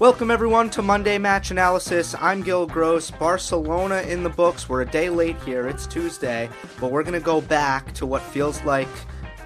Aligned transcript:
Welcome 0.00 0.30
everyone 0.30 0.70
to 0.70 0.80
Monday 0.80 1.18
Match 1.18 1.50
Analysis. 1.50 2.14
I'm 2.18 2.40
Gil 2.40 2.66
Gross. 2.66 3.10
Barcelona 3.10 4.00
in 4.00 4.22
the 4.22 4.30
books. 4.30 4.66
We're 4.66 4.80
a 4.80 4.86
day 4.86 5.10
late 5.10 5.38
here. 5.42 5.68
It's 5.68 5.86
Tuesday, 5.86 6.48
but 6.80 6.90
we're 6.90 7.02
going 7.02 7.12
to 7.12 7.20
go 7.20 7.42
back 7.42 7.92
to 7.96 8.06
what 8.06 8.22
feels 8.22 8.64
like 8.64 8.88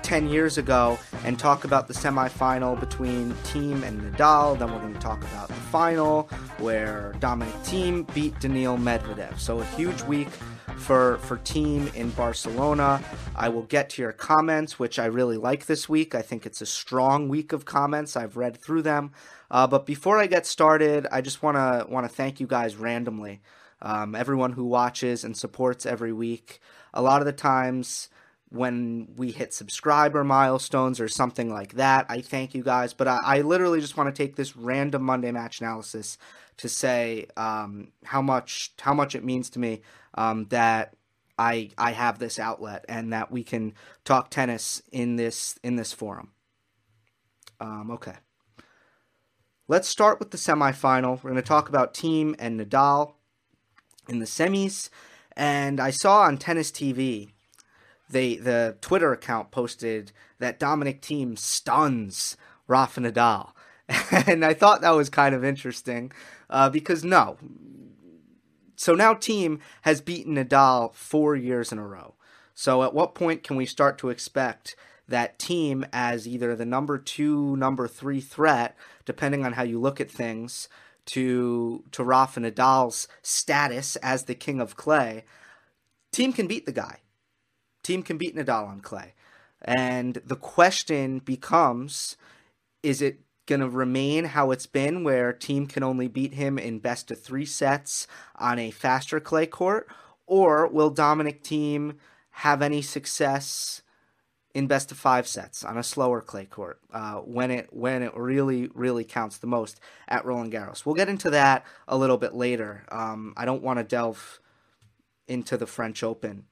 10 0.03 0.29
years 0.29 0.57
ago 0.57 0.97
and 1.25 1.41
talk 1.41 1.65
about 1.65 1.89
the 1.89 1.93
semifinal 1.93 2.79
between 2.79 3.33
Thiem 3.33 3.83
and 3.83 4.01
Nadal. 4.01 4.57
Then 4.57 4.73
we're 4.73 4.79
going 4.79 4.95
to 4.95 5.01
talk 5.01 5.25
about 5.25 5.49
the 5.49 5.55
final 5.55 6.29
where 6.59 7.17
Dominic 7.19 7.55
Thiem 7.65 8.15
beat 8.15 8.39
Daniil 8.39 8.79
Medvedev. 8.79 9.41
So 9.41 9.59
a 9.59 9.65
huge 9.65 10.03
week 10.03 10.29
for 10.77 11.19
for 11.19 11.39
Thiem 11.39 11.93
in 11.95 12.11
Barcelona. 12.11 13.03
I 13.35 13.49
will 13.49 13.63
get 13.63 13.91
to 13.91 14.03
your 14.03 14.13
comments, 14.13 14.79
which 14.79 15.01
I 15.01 15.07
really 15.07 15.37
like 15.37 15.67
this 15.67 15.89
week. 15.89 16.15
I 16.15 16.23
think 16.23 16.47
it's 16.47 16.61
a 16.61 16.67
strong 16.67 17.29
week 17.29 17.53
of 17.53 17.65
comments. 17.65 18.17
I've 18.17 18.37
read 18.37 18.57
through 18.57 18.83
them. 18.83 19.13
Uh, 19.55 19.69
but 19.69 19.87
before 19.87 20.19
I 20.19 20.27
get 20.27 20.47
started, 20.47 21.07
I 21.13 21.21
just 21.21 21.41
want 21.41 21.57
to 21.57 21.87
want 21.89 22.05
to 22.05 22.13
thank 22.13 22.41
you 22.41 22.47
guys 22.49 22.75
randomly. 22.75 23.41
Um, 23.81 24.17
everyone 24.17 24.55
who 24.55 24.65
watches 24.65 25.23
and 25.23 25.37
supports 25.37 25.87
every 25.87 26.13
week. 26.13 26.59
A 26.93 27.01
lot 27.01 27.23
of 27.23 27.27
the 27.27 27.33
times 27.33 28.09
when 28.49 29.07
we 29.17 29.31
hit 29.31 29.55
subscriber 29.55 30.25
milestones 30.25 30.99
or 30.99 31.07
something 31.07 31.53
like 31.53 31.75
that, 31.75 32.05
I 32.09 32.21
thank 32.21 32.53
you 32.53 32.65
guys. 32.65 32.95
But 32.95 33.07
I, 33.07 33.21
I 33.23 33.41
literally 33.43 33.81
just 33.81 33.97
want 33.97 34.13
to 34.13 34.23
take 34.23 34.35
this 34.35 34.57
random 34.57 35.05
Monday 35.05 35.31
match 35.31 35.61
analysis 35.61 36.19
to 36.57 36.69
say 36.69 37.29
um, 37.37 37.93
how 38.03 38.23
much 38.23 38.73
how 38.81 38.93
much 38.93 39.15
it 39.15 39.23
means 39.23 39.51
to 39.51 39.61
me 39.61 39.83
um, 40.15 40.47
that 40.47 40.97
I 41.39 41.71
I 41.79 41.93
have 41.93 42.19
this 42.19 42.41
outlet 42.41 42.85
and 42.89 43.13
that 43.13 43.31
we 43.31 43.45
can 43.45 43.75
talk 44.05 44.31
tennis 44.31 44.83
in 44.91 45.15
this 45.15 45.61
in 45.63 45.77
this 45.77 45.93
forum. 45.93 46.33
Um, 47.61 47.93
okay. 47.93 48.15
Let's 49.67 49.89
start 49.89 50.19
with 50.19 50.31
the 50.31 50.37
semifinal. 50.37 51.23
We're 51.23 51.31
going 51.31 51.37
to 51.37 51.43
talk 51.43 51.71
about 51.71 51.95
Thiem 51.95 52.35
and 52.39 52.61
Nadal 52.61 53.15
in 54.07 54.19
the 54.19 54.27
semis. 54.27 54.91
And 55.39 55.81
I 55.81 55.89
saw 55.89 56.21
on 56.21 56.37
Tennis 56.37 56.71
TV, 56.71 57.31
they 58.11 58.37
the 58.37 58.77
Twitter 58.83 59.11
account 59.11 59.51
posted 59.51 60.13
that 60.39 60.59
Dominic 60.59 61.01
Thiem 61.01 61.39
stuns 61.39 62.37
Rafa 62.69 63.01
Nadal. 63.01 63.53
and 64.29 64.45
I 64.45 64.53
thought 64.53 64.83
that 64.83 64.91
was 64.91 65.09
kind 65.09 65.35
of 65.35 65.43
interesting 65.43 66.13
uh, 66.51 66.69
because 66.69 67.03
no. 67.03 67.39
So 68.77 68.95
now 68.95 69.15
Thiem 69.15 69.61
has 69.83 70.03
beaten 70.03 70.35
Nadal 70.35 70.93
four 70.93 71.37
years 71.37 71.73
in 71.73 71.79
a 71.79 71.87
row. 71.87 72.17
So 72.55 72.83
at 72.83 72.93
what 72.93 73.15
point 73.15 73.43
can 73.43 73.57
we 73.57 73.65
start 73.65 73.97
to 73.99 74.11
expect 74.11 74.77
that 75.09 75.39
Thiem 75.39 75.87
as 75.93 76.27
either 76.27 76.57
the 76.57 76.65
number 76.65 76.99
two, 76.99 77.57
number 77.57 77.87
three 77.87 78.21
threat, 78.21 78.77
depending 79.05 79.45
on 79.45 79.53
how 79.53 79.63
you 79.63 79.81
look 79.81 80.01
at 80.01 80.11
things, 80.11 80.69
to 81.07 81.85
to 81.93 82.03
Rafa 82.03 82.41
Nadal's 82.41 83.09
status 83.23 83.97
as 83.97 84.25
the 84.25 84.35
king 84.35 84.61
of 84.61 84.77
clay, 84.77 85.25
Thiem 86.13 86.35
can 86.35 86.47
beat 86.47 86.67
the 86.67 86.73
guy. 86.73 87.01
Thiem 87.83 88.05
can 88.05 88.17
beat 88.17 88.35
Nadal 88.35 88.69
on 88.69 88.81
clay. 88.81 89.15
And 89.63 90.21
the 90.25 90.37
question 90.37 91.19
becomes 91.19 92.17
is 92.83 93.01
it 93.01 93.21
going 93.47 93.61
to 93.61 93.69
remain 93.69 94.27
how 94.27 94.51
it's 94.51 94.67
been, 94.67 95.05
where 95.05 95.33
Thiem 95.33 95.69
can 95.69 95.83
only 95.83 96.09
beat 96.09 96.35
him 96.35 96.59
in 96.59 96.79
best 96.79 97.11
of 97.11 97.21
three 97.21 97.45
sets 97.45 98.07
on 98.37 98.59
a 98.59 98.71
faster 98.71 99.21
clay 99.21 99.47
court? 99.47 99.89
Or 100.27 100.67
will 100.67 100.91
Dominic 100.91 101.43
Thiem 101.43 101.97
have 102.31 102.63
any 102.63 102.83
success 102.83 103.83
in 104.55 104.69
best 104.69 104.93
of 104.93 104.97
five 104.97 105.27
sets 105.27 105.65
on 105.65 105.77
a 105.77 105.83
slower 105.83 106.21
clay 106.21 106.47
court 106.47 106.81
uh, 106.93 107.17
when 107.17 107.51
it 107.51 107.69
when 107.73 108.03
it 108.03 108.17
really 108.17 108.71
really 108.73 109.05
counts 109.05 109.39
the 109.39 109.49
most 109.49 109.81
at 110.09 110.25
Roland 110.25 110.53
Garros. 110.53 110.87
We'll 110.87 110.95
get 110.95 111.09
into 111.09 111.29
that 111.31 111.67
a 111.89 111.99
little 111.99 112.17
bit 112.17 112.35
later. 112.35 112.85
Um, 112.91 113.35
I 113.37 113.45
don't 113.45 113.63
want 113.63 113.81
to 113.81 113.85
delve 113.85 114.41
into 115.27 115.57
the 115.57 115.67
French 115.67 116.03
Open 116.03 116.45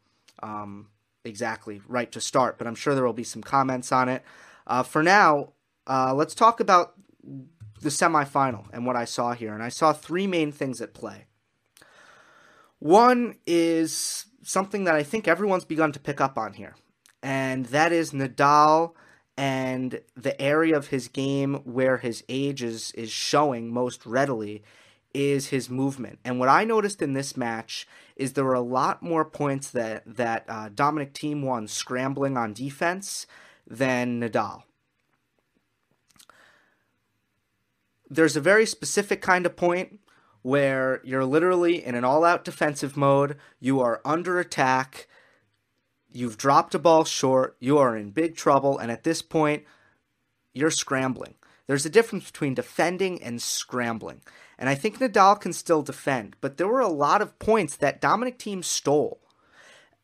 um, 0.43 0.89
exactly 1.25 1.81
right 1.87 2.11
to 2.11 2.21
start, 2.21 2.59
but 2.59 2.67
I'm 2.67 2.75
sure 2.75 2.95
there 2.95 3.05
will 3.05 3.12
be 3.12 3.25
some 3.25 3.43
comments 3.43 3.93
on 3.93 4.09
it. 4.09 4.25
Uh, 4.67 4.83
for 4.83 5.03
now, 5.03 5.53
uh, 5.87 6.12
let's 6.12 6.35
talk 6.35 6.59
about 6.59 6.95
the 7.81 7.89
semifinal 7.89 8.67
and 8.73 8.85
what 8.85 8.97
I 8.97 9.05
saw 9.05 9.33
here, 9.33 9.55
and 9.55 9.62
I 9.62 9.69
saw 9.69 9.93
three 9.93 10.27
main 10.27 10.51
things 10.51 10.81
at 10.81 10.95
play. 10.95 11.27
One 12.81 13.37
is 13.47 14.27
something 14.43 14.85
that 14.85 14.97
I 14.97 15.05
think 15.05 15.29
everyone's 15.29 15.65
begun 15.65 15.93
to 15.93 16.01
pick 16.01 16.21
up 16.21 16.37
on 16.37 16.55
here 16.55 16.75
and 17.22 17.66
that 17.66 17.93
is 17.93 18.12
Nadal 18.12 18.93
and 19.37 20.00
the 20.16 20.41
area 20.41 20.77
of 20.77 20.88
his 20.88 21.09
game 21.09 21.55
where 21.65 21.99
his 21.99 22.22
age 22.28 22.62
is 22.62 22.93
is 22.93 23.10
showing 23.10 23.72
most 23.72 24.05
readily 24.05 24.62
is 25.15 25.49
his 25.49 25.69
movement. 25.69 26.19
And 26.25 26.38
what 26.38 26.49
I 26.49 26.65
noticed 26.65 27.03
in 27.03 27.12
this 27.12 27.37
match 27.37 27.87
is 28.16 28.32
there 28.32 28.44
were 28.44 28.55
a 28.55 28.61
lot 28.61 29.03
more 29.03 29.25
points 29.25 29.71
that 29.71 30.03
that 30.06 30.44
uh, 30.49 30.71
Dominic 30.75 31.15
Thiem 31.15 31.43
won 31.43 31.69
scrambling 31.69 32.37
on 32.37 32.53
defense 32.53 33.27
than 33.66 34.21
Nadal. 34.21 34.62
There's 38.11 38.37
a 38.37 38.41
very 38.41 38.66
specific 38.66 39.22
kind 39.22 39.47
of 39.47 39.56
point 39.56 39.99
where 40.43 41.00
you're 41.05 41.25
literally 41.25 41.82
in 41.82 41.94
an 41.94 42.05
all-out 42.05 42.44
defensive 42.44 42.97
mode. 42.97 43.38
You 43.61 43.81
are 43.81 44.03
under 44.05 44.38
attack 44.38 45.09
You've 46.12 46.37
dropped 46.37 46.75
a 46.75 46.78
ball 46.78 47.05
short, 47.05 47.56
you 47.59 47.78
are 47.78 47.97
in 47.97 48.11
big 48.11 48.37
trouble, 48.37 48.78
and 48.78 48.91
at 48.91 49.03
this 49.03 49.23
point, 49.23 49.65
you're 50.53 50.71
scrambling. 50.71 51.34
There's 51.67 51.87
a 51.87 51.91
difference 51.91 52.31
between 52.31 52.55
defending 52.55 53.23
and 53.23 53.41
scrambling. 53.41 54.21
And 54.59 54.69
I 54.69 54.75
think 54.75 54.99
Nadal 54.99 55.41
can 55.41 55.53
still 55.53 55.83
defend, 55.83 56.37
but 56.41 56.56
there 56.56 56.69
were 56.69 56.81
a 56.81 56.89
lot 56.89 57.23
of 57.23 57.39
points 57.39 57.77
that 57.77 58.00
Dominic 58.00 58.39
Thiem 58.39 58.62
stole. 58.62 59.21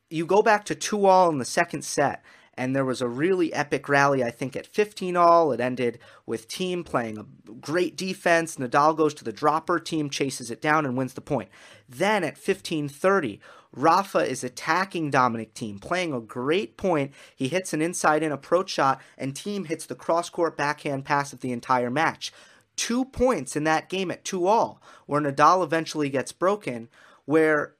You 0.08 0.24
go 0.24 0.40
back 0.40 0.64
to 0.64 0.74
2 0.74 1.04
all 1.04 1.28
in 1.28 1.38
the 1.38 1.44
second 1.44 1.82
set, 1.84 2.24
and 2.58 2.74
there 2.74 2.84
was 2.84 3.00
a 3.00 3.08
really 3.08 3.54
epic 3.54 3.88
rally, 3.88 4.24
I 4.24 4.30
think, 4.32 4.56
at 4.56 4.66
15 4.66 5.16
all. 5.16 5.52
It 5.52 5.60
ended 5.60 6.00
with 6.26 6.48
Thiem 6.48 6.84
playing 6.84 7.16
a 7.16 7.52
great 7.52 7.96
defense. 7.96 8.56
Nadal 8.56 8.96
goes 8.96 9.14
to 9.14 9.24
the 9.24 9.32
dropper, 9.32 9.78
Thiem 9.78 10.10
chases 10.10 10.50
it 10.50 10.60
down 10.60 10.84
and 10.84 10.96
wins 10.96 11.14
the 11.14 11.20
point. 11.20 11.48
Then 11.88 12.24
at 12.24 12.36
15:30, 12.36 13.38
Rafa 13.72 14.18
is 14.18 14.42
attacking 14.42 15.10
Dominic 15.10 15.54
Thiem, 15.54 15.80
playing 15.80 16.12
a 16.12 16.20
great 16.20 16.76
point. 16.76 17.12
He 17.36 17.48
hits 17.48 17.72
an 17.72 17.80
inside 17.80 18.22
in 18.24 18.32
approach 18.32 18.70
shot, 18.70 19.00
and 19.16 19.34
Thiem 19.34 19.66
hits 19.66 19.86
the 19.86 19.94
cross 19.94 20.28
court 20.28 20.56
backhand 20.56 21.04
pass 21.04 21.32
of 21.32 21.40
the 21.40 21.52
entire 21.52 21.90
match. 21.90 22.32
Two 22.74 23.04
points 23.04 23.54
in 23.56 23.64
that 23.64 23.88
game 23.88 24.10
at 24.10 24.24
two 24.24 24.46
all, 24.46 24.82
where 25.06 25.20
Nadal 25.20 25.62
eventually 25.62 26.08
gets 26.08 26.32
broken, 26.32 26.88
where 27.24 27.74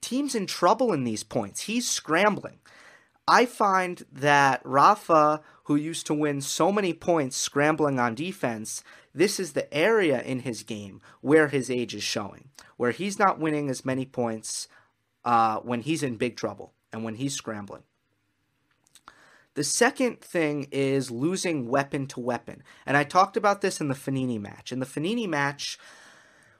Thiem's 0.00 0.34
in 0.34 0.46
trouble 0.46 0.92
in 0.92 1.04
these 1.04 1.22
points. 1.22 1.62
He's 1.62 1.88
scrambling. 1.88 2.58
I 3.32 3.46
find 3.46 4.04
that 4.12 4.60
Rafa, 4.62 5.40
who 5.64 5.74
used 5.74 6.06
to 6.08 6.12
win 6.12 6.42
so 6.42 6.70
many 6.70 6.92
points 6.92 7.34
scrambling 7.34 7.98
on 7.98 8.14
defense, 8.14 8.84
this 9.14 9.40
is 9.40 9.54
the 9.54 9.72
area 9.72 10.20
in 10.20 10.40
his 10.40 10.62
game 10.62 11.00
where 11.22 11.48
his 11.48 11.70
age 11.70 11.94
is 11.94 12.02
showing, 12.02 12.50
where 12.76 12.90
he's 12.90 13.18
not 13.18 13.40
winning 13.40 13.70
as 13.70 13.86
many 13.86 14.04
points 14.04 14.68
uh, 15.24 15.60
when 15.60 15.80
he's 15.80 16.02
in 16.02 16.16
big 16.18 16.36
trouble 16.36 16.74
and 16.92 17.04
when 17.04 17.14
he's 17.14 17.32
scrambling. 17.32 17.84
The 19.54 19.64
second 19.64 20.20
thing 20.20 20.68
is 20.70 21.10
losing 21.10 21.68
weapon 21.68 22.06
to 22.08 22.20
weapon. 22.20 22.62
And 22.84 22.98
I 22.98 23.04
talked 23.04 23.38
about 23.38 23.62
this 23.62 23.80
in 23.80 23.88
the 23.88 23.94
Fognini 23.94 24.38
match. 24.38 24.72
In 24.72 24.78
the 24.78 24.84
Fognini 24.84 25.26
match, 25.26 25.78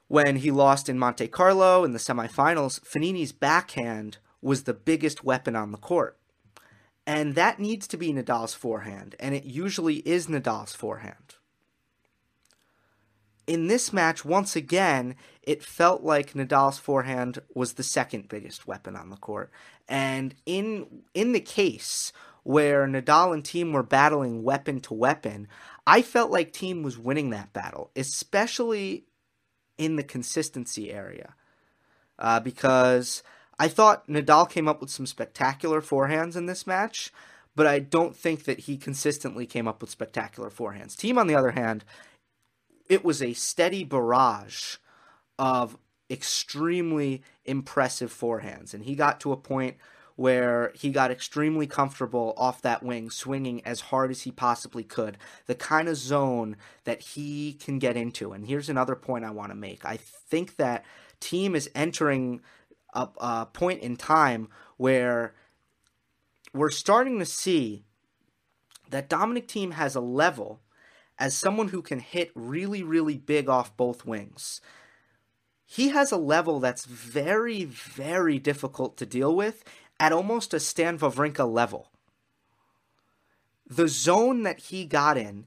when 0.09 0.37
he 0.37 0.51
lost 0.51 0.89
in 0.89 0.99
Monte 0.99 1.29
Carlo 1.29 1.85
in 1.85 1.93
the 1.93 1.99
semifinals, 1.99 2.81
Fognini's 2.81 3.33
backhand 3.33 4.17
was 4.41 4.63
the 4.63 4.73
biggest 4.73 5.23
weapon 5.23 5.55
on 5.55 5.71
the 5.71 5.77
court. 5.79 6.17
And 7.07 7.35
that 7.35 7.59
needs 7.59 7.89
to 7.89 7.97
be 7.97 8.13
Nadal's 8.13 8.55
forehand, 8.55 9.17
and 9.19 9.35
it 9.35 9.45
usually 9.45 9.97
is 9.97 10.29
Nadal's 10.29 10.75
forehand. 10.75 11.37
In 13.47 13.67
this 13.67 13.93
match, 13.93 14.25
once 14.25 14.55
again, 14.55 15.17
it 15.43 15.65
felt 15.65 16.05
like 16.05 16.35
Nadal's 16.35 16.79
forehand 16.79 17.41
was 17.55 17.73
the 17.73 17.83
second 17.83 18.29
biggest 18.29 18.69
weapon 18.69 18.95
on 18.95 19.11
the 19.11 19.17
court. 19.17 19.51
And 19.89 20.35
in 20.47 21.03
in 21.13 21.33
the 21.33 21.41
case 21.41 22.13
where 22.45 22.87
Nadal 22.87 23.35
and 23.35 23.43
Thiem 23.43 23.73
were 23.73 23.83
battling 23.83 24.45
weapon 24.45 24.81
to 24.83 24.95
weapon, 24.95 25.49
I 25.87 26.03
felt 26.03 26.31
like 26.31 26.53
Thiem 26.53 26.85
was 26.85 26.99
winning 26.99 27.31
that 27.31 27.53
battle, 27.53 27.91
especially 27.97 29.07
in 29.77 29.97
the 29.97 30.05
consistency 30.05 30.93
area. 30.93 31.35
Uh, 32.19 32.39
because 32.39 33.25
I 33.59 33.69
thought 33.69 34.09
Nadal 34.09 34.49
came 34.49 34.69
up 34.69 34.81
with 34.81 34.91
some 34.91 35.07
spectacular 35.07 35.81
forehands 35.81 36.37
in 36.37 36.47
this 36.47 36.67
match, 36.67 37.13
but 37.55 37.67
I 37.67 37.79
don't 37.79 38.17
think 38.17 38.45
that 38.45 38.61
he 38.61 38.77
consistently 38.77 39.47
came 39.47 39.69
up 39.69 39.81
with 39.81 39.91
spectacular 39.91 40.51
forehands. 40.51 40.97
Thiem, 40.97 41.19
on 41.19 41.27
the 41.27 41.35
other 41.35 41.53
hand, 41.53 41.85
it 42.89 43.05
was 43.05 43.23
a 43.23 43.35
steady 43.35 43.85
barrage 43.85 44.77
of 45.39 45.77
extremely 46.11 47.23
impressive 47.45 48.13
forehands, 48.13 48.75
and 48.75 48.85
he 48.85 48.95
got 48.95 49.21
to 49.21 49.33
a 49.33 49.37
point 49.37 49.77
where 50.17 50.73
he 50.75 50.91
got 50.91 51.11
extremely 51.11 51.67
comfortable 51.67 52.35
off 52.37 52.63
that 52.63 52.83
wing, 52.83 53.11
swinging 53.11 53.65
as 53.65 53.81
hard 53.81 54.11
as 54.11 54.23
he 54.23 54.31
possibly 54.31 54.85
could. 54.85 55.17
The 55.47 55.55
kind 55.55 55.89
of 55.89 55.97
zone 55.97 56.57
that 56.85 57.01
he 57.01 57.55
can 57.55 57.79
get 57.79 57.97
into. 57.97 58.33
And 58.33 58.47
here's 58.47 58.69
another 58.69 58.95
point 58.95 59.25
I 59.25 59.31
want 59.31 59.51
to 59.51 59.57
make. 59.57 59.85
I 59.85 59.97
think 59.97 60.57
that 60.57 60.85
Thiem 61.21 61.55
is 61.55 61.71
entering 61.75 62.43
a, 62.93 63.09
a 63.19 63.47
point 63.53 63.83
in 63.83 63.97
time 63.97 64.49
where 64.77 65.35
we're 66.53 66.71
starting 66.71 67.19
to 67.19 67.27
see 67.27 67.85
that 68.91 69.09
Dominic 69.09 69.49
Thiem 69.49 69.73
has 69.73 69.95
a 69.95 70.01
level 70.01 70.61
as 71.19 71.37
someone 71.37 71.69
who 71.69 71.83
can 71.83 72.01
hit 72.01 72.31
really, 72.35 72.83
really 72.83 73.17
big 73.17 73.49
off 73.49 73.77
both 73.77 74.05
wings. 74.05 74.61
He 75.65 75.89
has 75.89 76.13
a 76.13 76.17
level 76.17 76.61
that's 76.61 76.85
very, 76.85 77.65
very 77.65 78.39
difficult 78.39 78.97
to 78.99 79.07
deal 79.07 79.35
with 79.35 79.65
at 79.99 80.13
almost 80.13 80.53
a 80.53 80.61
Stan 80.61 80.99
Wawrinka 80.99 81.51
level. 81.51 81.91
The 83.67 83.89
zone 83.89 84.43
that 84.43 84.59
he 84.59 84.85
got 84.85 85.17
in 85.17 85.47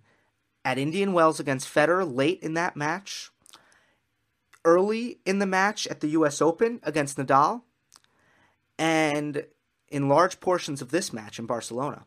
at 0.64 0.80
Indian 0.80 1.14
Wells 1.14 1.40
against 1.40 1.72
Federer 1.72 2.12
late 2.12 2.40
in 2.42 2.56
that 2.56 2.76
match 2.76 3.30
early 4.66 5.20
in 5.26 5.40
the 5.40 5.46
match 5.46 5.88
at 5.88 6.02
the 6.02 6.10
US 6.10 6.42
Open 6.42 6.82
against 6.84 7.18
Nadal 7.18 7.62
and 8.78 9.46
in 9.88 10.10
large 10.10 10.42
portions 10.42 10.82
of 10.82 10.92
this 10.92 11.14
match 11.14 11.40
in 11.40 11.46
Barcelona 11.46 12.06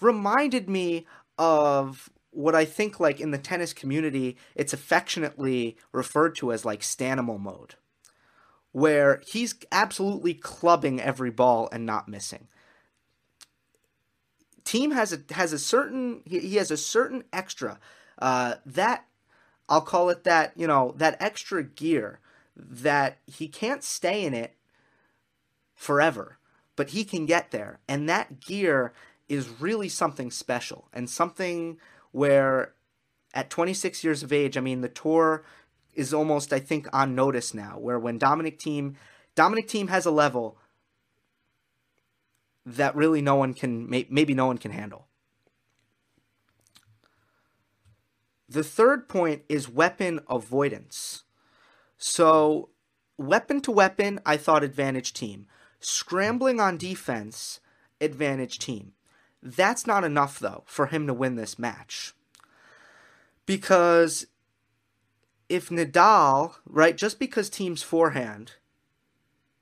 reminded 0.00 0.68
me 0.68 1.06
of 1.38 2.10
what 2.30 2.54
I 2.54 2.64
think 2.64 2.98
like 2.98 3.20
in 3.20 3.30
the 3.30 3.38
tennis 3.38 3.72
community 3.72 4.36
it's 4.56 4.72
affectionately 4.72 5.76
referred 5.92 6.34
to 6.36 6.52
as 6.52 6.64
like 6.64 6.80
Stanimal 6.80 7.38
mode 7.38 7.76
where 8.72 9.22
he's 9.26 9.54
absolutely 9.72 10.34
clubbing 10.34 11.00
every 11.00 11.30
ball 11.30 11.68
and 11.72 11.84
not 11.84 12.08
missing. 12.08 12.46
Thiem 14.64 14.92
has 14.92 15.12
a 15.12 15.34
has 15.34 15.52
a 15.52 15.58
certain 15.58 16.22
he, 16.24 16.38
he 16.40 16.56
has 16.56 16.70
a 16.70 16.76
certain 16.76 17.24
extra 17.32 17.78
uh, 18.20 18.56
that 18.66 19.06
I'll 19.70 19.80
call 19.80 20.10
it 20.10 20.24
that, 20.24 20.52
you 20.56 20.66
know, 20.66 20.94
that 20.98 21.16
extra 21.20 21.62
gear 21.62 22.18
that 22.56 23.18
he 23.26 23.46
can't 23.46 23.84
stay 23.84 24.24
in 24.24 24.34
it 24.34 24.56
forever, 25.76 26.38
but 26.74 26.90
he 26.90 27.04
can 27.04 27.24
get 27.24 27.52
there. 27.52 27.78
And 27.88 28.08
that 28.08 28.40
gear 28.40 28.92
is 29.28 29.48
really 29.60 29.88
something 29.88 30.32
special 30.32 30.88
and 30.92 31.08
something 31.08 31.78
where 32.10 32.74
at 33.32 33.48
26 33.48 34.02
years 34.02 34.24
of 34.24 34.32
age, 34.32 34.56
I 34.56 34.60
mean, 34.60 34.80
the 34.80 34.88
tour 34.88 35.44
is 35.94 36.12
almost, 36.12 36.52
I 36.52 36.58
think, 36.58 36.88
on 36.92 37.14
notice 37.14 37.54
now, 37.54 37.78
where 37.78 37.98
when 37.98 38.18
Dominic 38.18 38.58
Thiem, 38.58 38.96
Dominic 39.36 39.68
Thiem 39.68 39.88
has 39.88 40.04
a 40.04 40.10
level 40.10 40.58
that 42.66 42.96
really 42.96 43.22
no 43.22 43.36
one 43.36 43.54
can, 43.54 43.88
maybe 43.88 44.34
no 44.34 44.46
one 44.46 44.58
can 44.58 44.72
handle. 44.72 45.06
The 48.50 48.64
third 48.64 49.08
point 49.08 49.42
is 49.48 49.68
weapon 49.68 50.18
avoidance. 50.28 51.22
So, 51.96 52.70
weapon 53.16 53.60
to 53.60 53.70
weapon, 53.70 54.18
I 54.26 54.36
thought 54.36 54.64
advantage 54.64 55.12
Thiem. 55.12 55.44
Scrambling 55.78 56.58
on 56.58 56.76
defense, 56.76 57.60
advantage 58.00 58.58
Thiem. 58.58 58.88
That's 59.40 59.86
not 59.86 60.02
enough, 60.02 60.40
though, 60.40 60.64
for 60.66 60.86
him 60.86 61.06
to 61.06 61.14
win 61.14 61.36
this 61.36 61.60
match. 61.60 62.12
Because 63.46 64.26
if 65.48 65.68
Nadal, 65.68 66.54
right, 66.66 66.96
just 66.96 67.20
because 67.20 67.50
Thiem's 67.50 67.84
forehand 67.84 68.54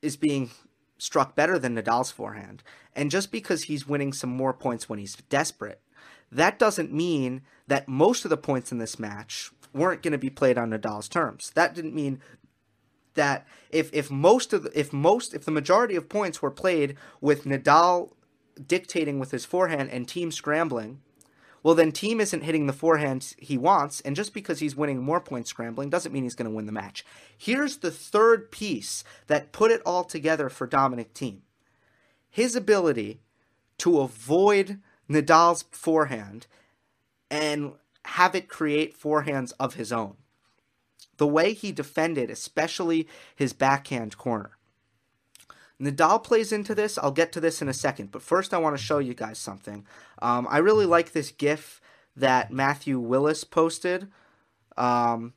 is 0.00 0.16
being 0.16 0.50
struck 0.96 1.36
better 1.36 1.58
than 1.58 1.76
Nadal's 1.76 2.10
forehand, 2.10 2.62
and 2.96 3.10
just 3.10 3.30
because 3.30 3.64
he's 3.64 3.86
winning 3.86 4.14
some 4.14 4.30
more 4.30 4.54
points 4.54 4.88
when 4.88 4.98
he's 4.98 5.16
desperate, 5.28 5.82
that 6.30 6.58
doesn't 6.58 6.92
mean 6.92 7.42
that 7.66 7.88
most 7.88 8.24
of 8.24 8.30
the 8.30 8.36
points 8.36 8.72
in 8.72 8.78
this 8.78 8.98
match 8.98 9.50
weren't 9.72 10.02
going 10.02 10.12
to 10.12 10.18
be 10.18 10.30
played 10.30 10.58
on 10.58 10.70
Nadal's 10.70 11.08
terms. 11.08 11.50
That 11.54 11.74
didn't 11.74 11.94
mean 11.94 12.20
that 13.14 13.46
if 13.70 13.92
if 13.92 14.10
most 14.10 14.52
of 14.52 14.62
the, 14.62 14.78
if 14.78 14.92
most 14.92 15.34
if 15.34 15.44
the 15.44 15.50
majority 15.50 15.96
of 15.96 16.08
points 16.08 16.40
were 16.40 16.50
played 16.50 16.96
with 17.20 17.44
Nadal 17.44 18.12
dictating 18.66 19.18
with 19.18 19.30
his 19.30 19.44
forehand 19.44 19.90
and 19.90 20.06
Thiem 20.06 20.32
scrambling, 20.32 21.00
well 21.62 21.74
then 21.74 21.92
Thiem 21.92 22.20
isn't 22.20 22.44
hitting 22.44 22.66
the 22.66 22.72
forehand 22.72 23.34
he 23.38 23.58
wants, 23.58 24.00
and 24.02 24.16
just 24.16 24.32
because 24.32 24.60
he's 24.60 24.76
winning 24.76 25.02
more 25.02 25.20
points 25.20 25.50
scrambling 25.50 25.90
doesn't 25.90 26.12
mean 26.12 26.22
he's 26.22 26.34
going 26.34 26.48
to 26.48 26.54
win 26.54 26.66
the 26.66 26.72
match. 26.72 27.04
Here's 27.36 27.78
the 27.78 27.90
third 27.90 28.50
piece 28.50 29.04
that 29.26 29.52
put 29.52 29.70
it 29.70 29.82
all 29.84 30.04
together 30.04 30.48
for 30.48 30.66
Dominic 30.66 31.12
Thiem. 31.14 31.40
His 32.30 32.54
ability 32.54 33.20
to 33.78 34.00
avoid 34.00 34.80
Nadal's 35.08 35.64
forehand 35.70 36.46
and 37.30 37.72
have 38.04 38.34
it 38.34 38.48
create 38.48 38.98
forehands 38.98 39.52
of 39.58 39.74
his 39.74 39.92
own. 39.92 40.16
The 41.16 41.26
way 41.26 41.52
he 41.52 41.72
defended, 41.72 42.30
especially 42.30 43.08
his 43.34 43.52
backhand 43.52 44.16
corner. 44.16 44.52
Nadal 45.80 46.22
plays 46.22 46.52
into 46.52 46.74
this. 46.74 46.98
I'll 46.98 47.12
get 47.12 47.32
to 47.32 47.40
this 47.40 47.62
in 47.62 47.68
a 47.68 47.74
second, 47.74 48.10
but 48.10 48.22
first 48.22 48.52
I 48.52 48.58
want 48.58 48.76
to 48.76 48.82
show 48.82 48.98
you 48.98 49.14
guys 49.14 49.38
something. 49.38 49.86
Um, 50.20 50.46
I 50.50 50.58
really 50.58 50.86
like 50.86 51.12
this 51.12 51.30
GIF 51.30 51.80
that 52.16 52.50
Matthew 52.50 52.98
Willis 52.98 53.44
posted, 53.44 54.08
um, 54.76 55.34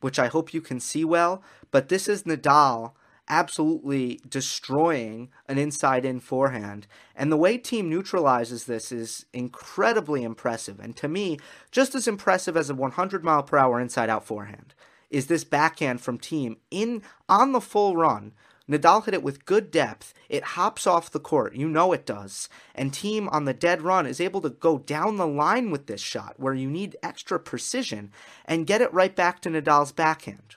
which 0.00 0.18
I 0.18 0.28
hope 0.28 0.54
you 0.54 0.60
can 0.60 0.78
see 0.78 1.04
well. 1.04 1.42
But 1.72 1.88
this 1.88 2.08
is 2.08 2.22
Nadal 2.22 2.92
absolutely 3.28 4.20
destroying 4.28 5.30
an 5.48 5.58
inside 5.58 6.04
in 6.04 6.20
forehand. 6.20 6.86
And 7.14 7.30
the 7.30 7.36
way 7.36 7.58
Thiem 7.58 7.86
neutralizes 7.86 8.64
this 8.64 8.92
is 8.92 9.26
incredibly 9.32 10.22
impressive. 10.22 10.78
And 10.80 10.96
to 10.96 11.08
me, 11.08 11.38
just 11.70 11.94
as 11.94 12.08
impressive 12.08 12.56
as 12.56 12.70
a 12.70 12.74
100 12.74 13.24
mile 13.24 13.42
per 13.42 13.58
hour 13.58 13.80
inside 13.80 14.10
out 14.10 14.24
forehand 14.24 14.74
is 15.10 15.26
this 15.26 15.44
backhand 15.44 16.00
from 16.00 16.18
Thiem 16.18 16.56
in 16.70 17.02
on 17.28 17.52
the 17.52 17.60
full 17.60 17.96
run. 17.96 18.32
Nadal 18.68 19.04
hit 19.04 19.14
it 19.14 19.22
with 19.22 19.44
good 19.44 19.70
depth. 19.70 20.12
It 20.28 20.42
hops 20.42 20.86
off 20.86 21.10
the 21.10 21.20
court. 21.20 21.54
You 21.54 21.68
know 21.68 21.92
it 21.92 22.04
does. 22.04 22.48
And 22.74 22.92
Thiem 22.92 23.32
on 23.32 23.44
the 23.44 23.54
dead 23.54 23.82
run 23.82 24.06
is 24.06 24.20
able 24.20 24.40
to 24.40 24.50
go 24.50 24.78
down 24.78 25.16
the 25.16 25.26
line 25.26 25.70
with 25.70 25.86
this 25.86 26.00
shot 26.00 26.34
where 26.38 26.54
you 26.54 26.68
need 26.68 26.96
extra 27.02 27.38
precision 27.38 28.10
and 28.44 28.66
get 28.66 28.80
it 28.80 28.92
right 28.92 29.14
back 29.14 29.40
to 29.42 29.50
Nadal's 29.50 29.92
backhand. 29.92 30.55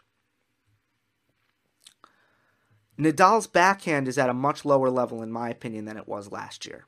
Nadal's 2.99 3.47
backhand 3.47 4.07
is 4.07 4.17
at 4.17 4.29
a 4.29 4.33
much 4.33 4.65
lower 4.65 4.89
level, 4.89 5.23
in 5.23 5.31
my 5.31 5.49
opinion, 5.49 5.85
than 5.85 5.97
it 5.97 6.07
was 6.07 6.31
last 6.31 6.65
year. 6.65 6.85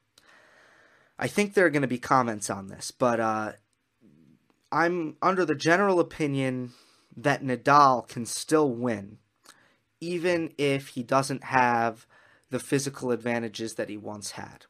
I 1.18 1.28
think 1.28 1.54
there 1.54 1.66
are 1.66 1.70
going 1.70 1.84
to 1.84 1.88
be 1.88 2.00
comments 2.00 2.50
on 2.50 2.68
this, 2.68 2.92
but 2.92 3.20
uh, 3.20 3.52
I'm 4.72 5.16
under 5.22 5.46
the 5.46 5.56
general 5.56 6.00
opinion 6.00 6.72
that 7.16 7.44
Nadal 7.44 8.08
can 8.08 8.26
still 8.26 8.70
win, 8.70 9.20
even 10.00 10.54
if 10.58 10.90
he 10.90 11.04
doesn't 11.04 11.46
have 11.46 12.08
the 12.50 12.60
physical 12.60 13.12
advantages 13.12 13.76
that 13.76 13.90
he 13.90 13.98
once 13.98 14.32
had. 14.32 14.66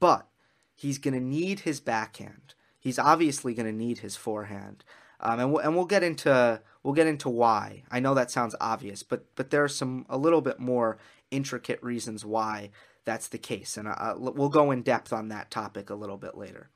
But 0.00 0.26
he's 0.74 0.98
going 0.98 1.14
to 1.14 1.20
need 1.20 1.60
his 1.60 1.80
backhand. 1.80 2.54
He's 2.78 2.98
obviously 2.98 3.52
going 3.52 3.66
to 3.66 3.72
need 3.72 3.98
his 3.98 4.16
forehand. 4.16 4.84
Um, 5.20 5.40
and 5.40 5.52
we'll, 5.52 5.62
and 5.62 5.74
we'll 5.74 5.86
get 5.86 6.02
into 6.02 6.60
we'll 6.82 6.94
get 6.94 7.06
into 7.06 7.28
why. 7.28 7.82
I 7.90 8.00
know 8.00 8.14
that 8.14 8.30
sounds 8.30 8.54
obvious, 8.60 9.02
but 9.02 9.26
but 9.34 9.50
there 9.50 9.64
are 9.64 9.68
some 9.68 10.06
a 10.08 10.18
little 10.18 10.40
bit 10.40 10.60
more 10.60 10.98
intricate 11.30 11.82
reasons 11.82 12.24
why 12.24 12.70
that's 13.04 13.28
the 13.28 13.38
case. 13.38 13.76
And 13.76 13.88
uh, 13.88 14.14
we'll 14.18 14.48
go 14.48 14.70
in 14.70 14.82
depth 14.82 15.12
on 15.12 15.28
that 15.28 15.50
topic 15.50 15.90
a 15.90 15.94
little 15.94 16.16
bit 16.16 16.36
later. 16.36 16.70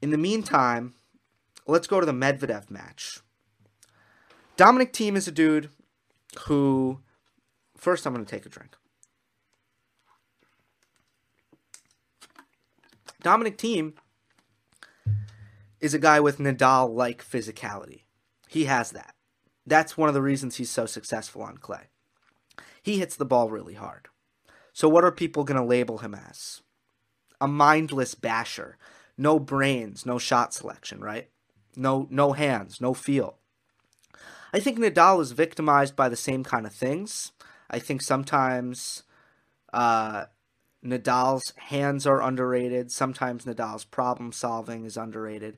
In 0.00 0.10
the 0.10 0.18
meantime, 0.18 0.94
let's 1.66 1.86
go 1.86 2.00
to 2.00 2.06
the 2.06 2.12
Medvedev 2.12 2.70
match. 2.70 3.20
Dominic 4.56 4.92
Thiem 4.92 5.16
is 5.16 5.28
a 5.28 5.32
dude 5.32 5.70
who. 6.46 7.00
First, 7.76 8.06
I'm 8.06 8.12
going 8.12 8.24
to 8.24 8.30
take 8.30 8.44
a 8.44 8.48
drink. 8.48 8.76
Dominic 13.22 13.56
Thiem 13.58 13.94
is 15.80 15.94
a 15.94 15.98
guy 15.98 16.20
with 16.20 16.38
Nadal 16.38 16.94
like 16.94 17.24
physicality. 17.24 18.02
He 18.48 18.64
has 18.64 18.90
that. 18.92 19.14
That's 19.66 19.96
one 19.96 20.08
of 20.08 20.14
the 20.14 20.22
reasons 20.22 20.56
he's 20.56 20.70
so 20.70 20.86
successful 20.86 21.42
on 21.42 21.58
clay. 21.58 21.90
He 22.82 22.98
hits 22.98 23.16
the 23.16 23.26
ball 23.26 23.50
really 23.50 23.74
hard. 23.74 24.08
So, 24.72 24.88
what 24.88 25.04
are 25.04 25.12
people 25.12 25.44
going 25.44 25.60
to 25.60 25.66
label 25.66 25.98
him 25.98 26.14
as? 26.14 26.62
A 27.40 27.48
mindless 27.48 28.14
basher. 28.14 28.78
No 29.16 29.38
brains, 29.38 30.06
no 30.06 30.18
shot 30.18 30.54
selection, 30.54 31.00
right? 31.00 31.28
No, 31.76 32.06
no 32.10 32.32
hands, 32.32 32.80
no 32.80 32.94
feel. 32.94 33.38
I 34.52 34.60
think 34.60 34.78
Nadal 34.78 35.20
is 35.20 35.32
victimized 35.32 35.94
by 35.96 36.08
the 36.08 36.16
same 36.16 36.44
kind 36.44 36.66
of 36.66 36.72
things. 36.72 37.32
I 37.70 37.78
think 37.78 38.00
sometimes 38.00 39.02
uh, 39.72 40.26
Nadal's 40.84 41.52
hands 41.56 42.06
are 42.06 42.22
underrated. 42.22 42.92
Sometimes 42.92 43.44
Nadal's 43.44 43.84
problem 43.84 44.32
solving 44.32 44.84
is 44.84 44.96
underrated. 44.96 45.56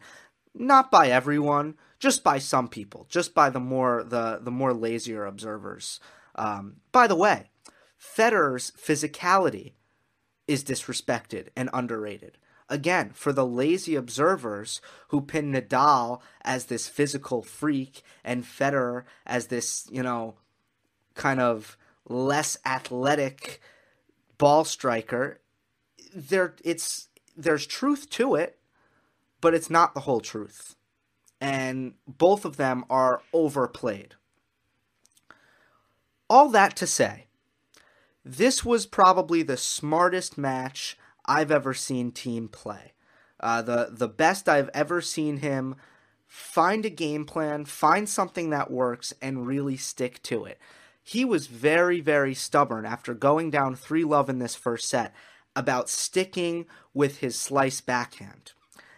Not 0.55 0.91
by 0.91 1.09
everyone, 1.09 1.77
just 1.99 2.25
by 2.25 2.39
some 2.39 2.69
people, 2.69 3.07
just 3.09 3.35
by 3.35 3.51
the 3.51 3.61
more 3.61 4.03
the 4.03 4.41
the 4.43 4.51
more 4.51 4.73
lazier 4.73 5.25
observers. 5.25 6.01
Um, 6.35 6.77
by 6.91 7.07
the 7.07 7.15
way, 7.15 7.51
Federer's 8.01 8.73
physicality 8.73 9.75
is 10.49 10.65
disrespected 10.65 11.49
and 11.55 11.71
underrated. 11.73 12.39
Again, 12.69 13.11
for 13.15 13.33
the 13.33 13.47
lazy 13.47 13.95
observers 13.95 14.81
who 15.09 15.21
pin 15.21 15.53
Nadal 15.53 16.21
as 16.43 16.67
this 16.67 16.89
physical 16.89 17.43
freak 17.43 18.03
and 18.25 18.45
Federer 18.45 19.05
as 19.27 19.49
this, 19.49 19.87
you 19.91 20.03
know, 20.03 20.37
kind 21.15 21.41
of 21.41 21.77
less 22.09 22.57
athletic 22.65 23.61
ball 24.41 24.65
striker, 24.65 25.39
there 26.15 26.57
it's 26.65 27.09
there's 27.37 27.67
truth 27.67 28.11
to 28.11 28.35
it, 28.35 28.59
but 29.41 29.55
it's 29.55 29.71
not 29.71 29.95
the 29.95 30.01
whole 30.01 30.21
truth. 30.21 30.75
And 31.41 31.95
both 32.09 32.45
of 32.45 32.57
them 32.57 32.85
are 32.91 33.23
overplayed. 33.33 34.15
All 36.29 36.49
that 36.49 36.75
to 36.77 36.87
say, 36.87 37.27
this 38.25 38.65
was 38.65 38.87
probably 38.87 39.43
the 39.43 39.57
smartest 39.57 40.39
match 40.39 40.99
I've 41.27 41.51
ever 41.51 41.75
seen 41.75 42.11
Thiem 42.11 42.51
play. 42.51 42.93
Uh, 43.39 43.63
the 43.63 43.89
the 43.91 44.09
best 44.09 44.49
I've 44.49 44.71
ever 44.73 45.03
seen 45.03 45.39
him 45.39 45.77
find 46.27 46.87
a 46.87 46.91
game 46.91 47.27
plan, 47.27 47.67
find 47.67 48.09
something 48.09 48.51
that 48.51 48.71
works, 48.71 49.13
and 49.21 49.47
really 49.47 49.77
stick 49.77 50.23
to 50.25 50.47
it. 50.47 50.59
He 51.03 51.25
was 51.25 51.47
very 51.47 52.01
very 52.01 52.35
stubborn 52.35 52.85
after 52.85 53.15
going 53.15 53.51
down 53.51 53.75
three 53.75 54.05
love 54.05 54.29
in 54.29 54.39
this 54.39 54.55
first 54.55 54.89
set 54.89 55.15
about 55.57 55.89
sticking 55.89 56.67
with 56.95 57.19
his 57.19 57.39
slice 57.39 57.81
backhand. 57.81 58.53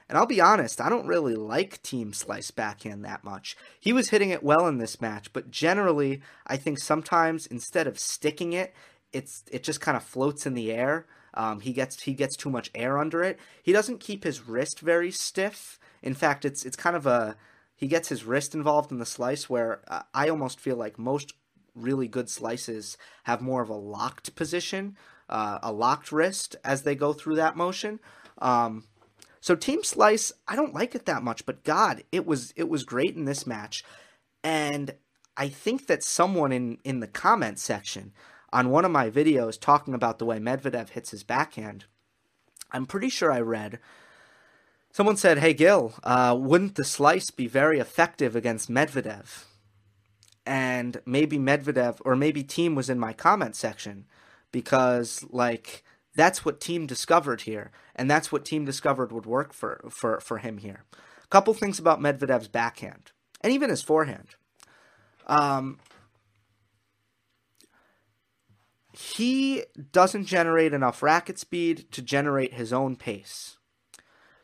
And 0.08 0.18
I'll 0.18 0.26
be 0.26 0.42
honest, 0.42 0.78
I 0.78 0.90
don't 0.90 1.06
really 1.06 1.34
like 1.34 1.82
Thiem 1.82 2.14
slice 2.14 2.50
backhand 2.50 3.02
that 3.04 3.24
much. 3.24 3.56
He 3.80 3.94
was 3.94 4.10
hitting 4.10 4.28
it 4.28 4.42
well 4.42 4.66
in 4.66 4.76
this 4.76 5.00
match, 5.00 5.32
but 5.32 5.50
generally, 5.50 6.20
I 6.46 6.58
think 6.58 6.78
sometimes 6.78 7.46
instead 7.46 7.86
of 7.86 7.98
sticking 7.98 8.52
it, 8.52 8.74
it's 9.12 9.42
it 9.50 9.62
just 9.62 9.80
kind 9.80 9.96
of 9.96 10.02
floats 10.02 10.44
in 10.44 10.52
the 10.52 10.70
air. 10.70 11.06
Um, 11.34 11.60
he 11.60 11.72
gets 11.72 12.02
he 12.02 12.12
gets 12.12 12.36
too 12.36 12.50
much 12.50 12.70
air 12.74 12.98
under 12.98 13.22
it. 13.22 13.38
He 13.62 13.72
doesn't 13.72 14.00
keep 14.00 14.24
his 14.24 14.46
wrist 14.46 14.80
very 14.80 15.10
stiff. 15.10 15.78
In 16.02 16.14
fact, 16.14 16.44
it's 16.44 16.64
it's 16.66 16.76
kind 16.76 16.94
of 16.94 17.06
a 17.06 17.36
he 17.74 17.86
gets 17.86 18.10
his 18.10 18.24
wrist 18.24 18.54
involved 18.54 18.92
in 18.92 18.98
the 18.98 19.06
slice 19.06 19.48
where 19.48 19.80
uh, 19.88 20.02
I 20.12 20.28
almost 20.28 20.60
feel 20.60 20.76
like 20.76 20.98
most 20.98 21.32
really 21.74 22.08
good 22.08 22.28
slices 22.28 22.96
have 23.24 23.40
more 23.40 23.62
of 23.62 23.68
a 23.68 23.74
locked 23.74 24.34
position, 24.34 24.96
uh, 25.28 25.58
a 25.62 25.72
locked 25.72 26.12
wrist 26.12 26.56
as 26.64 26.82
they 26.82 26.94
go 26.94 27.12
through 27.12 27.36
that 27.36 27.56
motion. 27.56 28.00
Um, 28.38 28.84
so 29.40 29.56
Thiem 29.56 29.84
slice, 29.84 30.32
I 30.46 30.54
don't 30.54 30.74
like 30.74 30.94
it 30.94 31.06
that 31.06 31.22
much, 31.22 31.46
but 31.46 31.64
God, 31.64 32.04
it 32.12 32.26
was 32.26 32.52
it 32.56 32.68
was 32.68 32.84
great 32.84 33.16
in 33.16 33.24
this 33.24 33.46
match, 33.46 33.84
and 34.44 34.94
I 35.36 35.48
think 35.48 35.86
that 35.86 36.04
someone 36.04 36.52
in 36.52 36.78
in 36.84 37.00
the 37.00 37.08
comment 37.08 37.58
section 37.58 38.12
on 38.52 38.70
one 38.70 38.84
of 38.84 38.90
my 38.90 39.10
videos 39.10 39.58
talking 39.58 39.94
about 39.94 40.18
the 40.18 40.26
way 40.26 40.38
Medvedev 40.38 40.90
hits 40.90 41.10
his 41.10 41.24
backhand, 41.24 41.86
I'm 42.70 42.86
pretty 42.86 43.08
sure 43.08 43.32
I 43.32 43.40
read 43.40 43.80
someone 44.92 45.16
said, 45.16 45.38
"Hey 45.38 45.54
Gil, 45.54 45.94
uh, 46.04 46.36
wouldn't 46.38 46.76
the 46.76 46.84
slice 46.84 47.30
be 47.30 47.48
very 47.48 47.80
effective 47.80 48.36
against 48.36 48.70
Medvedev?" 48.70 49.44
And 50.44 51.00
maybe 51.06 51.38
Medvedev 51.38 52.00
or 52.04 52.16
maybe 52.16 52.42
Thiem 52.42 52.74
was 52.74 52.90
in 52.90 52.98
my 52.98 53.12
comment 53.12 53.54
section 53.54 54.06
because 54.50 55.24
like 55.30 55.84
that's 56.14 56.44
what 56.44 56.60
Thiem 56.60 56.86
discovered 56.86 57.42
here, 57.42 57.70
and 57.96 58.10
that's 58.10 58.30
what 58.30 58.44
Thiem 58.44 58.66
discovered 58.66 59.12
would 59.12 59.26
work 59.26 59.52
for 59.52 59.84
for 59.90 60.20
for 60.20 60.38
him 60.38 60.58
here. 60.58 60.84
A 61.24 61.28
couple 61.28 61.54
things 61.54 61.78
about 61.78 62.00
Medvedev's 62.00 62.48
backhand 62.48 63.12
and 63.40 63.52
even 63.52 63.70
his 63.70 63.82
forehand. 63.82 64.34
Um, 65.26 65.78
he 68.92 69.64
doesn't 69.92 70.26
generate 70.26 70.74
enough 70.74 71.02
racket 71.02 71.38
speed 71.38 71.90
to 71.92 72.02
generate 72.02 72.54
his 72.54 72.72
own 72.72 72.96
pace. 72.96 73.56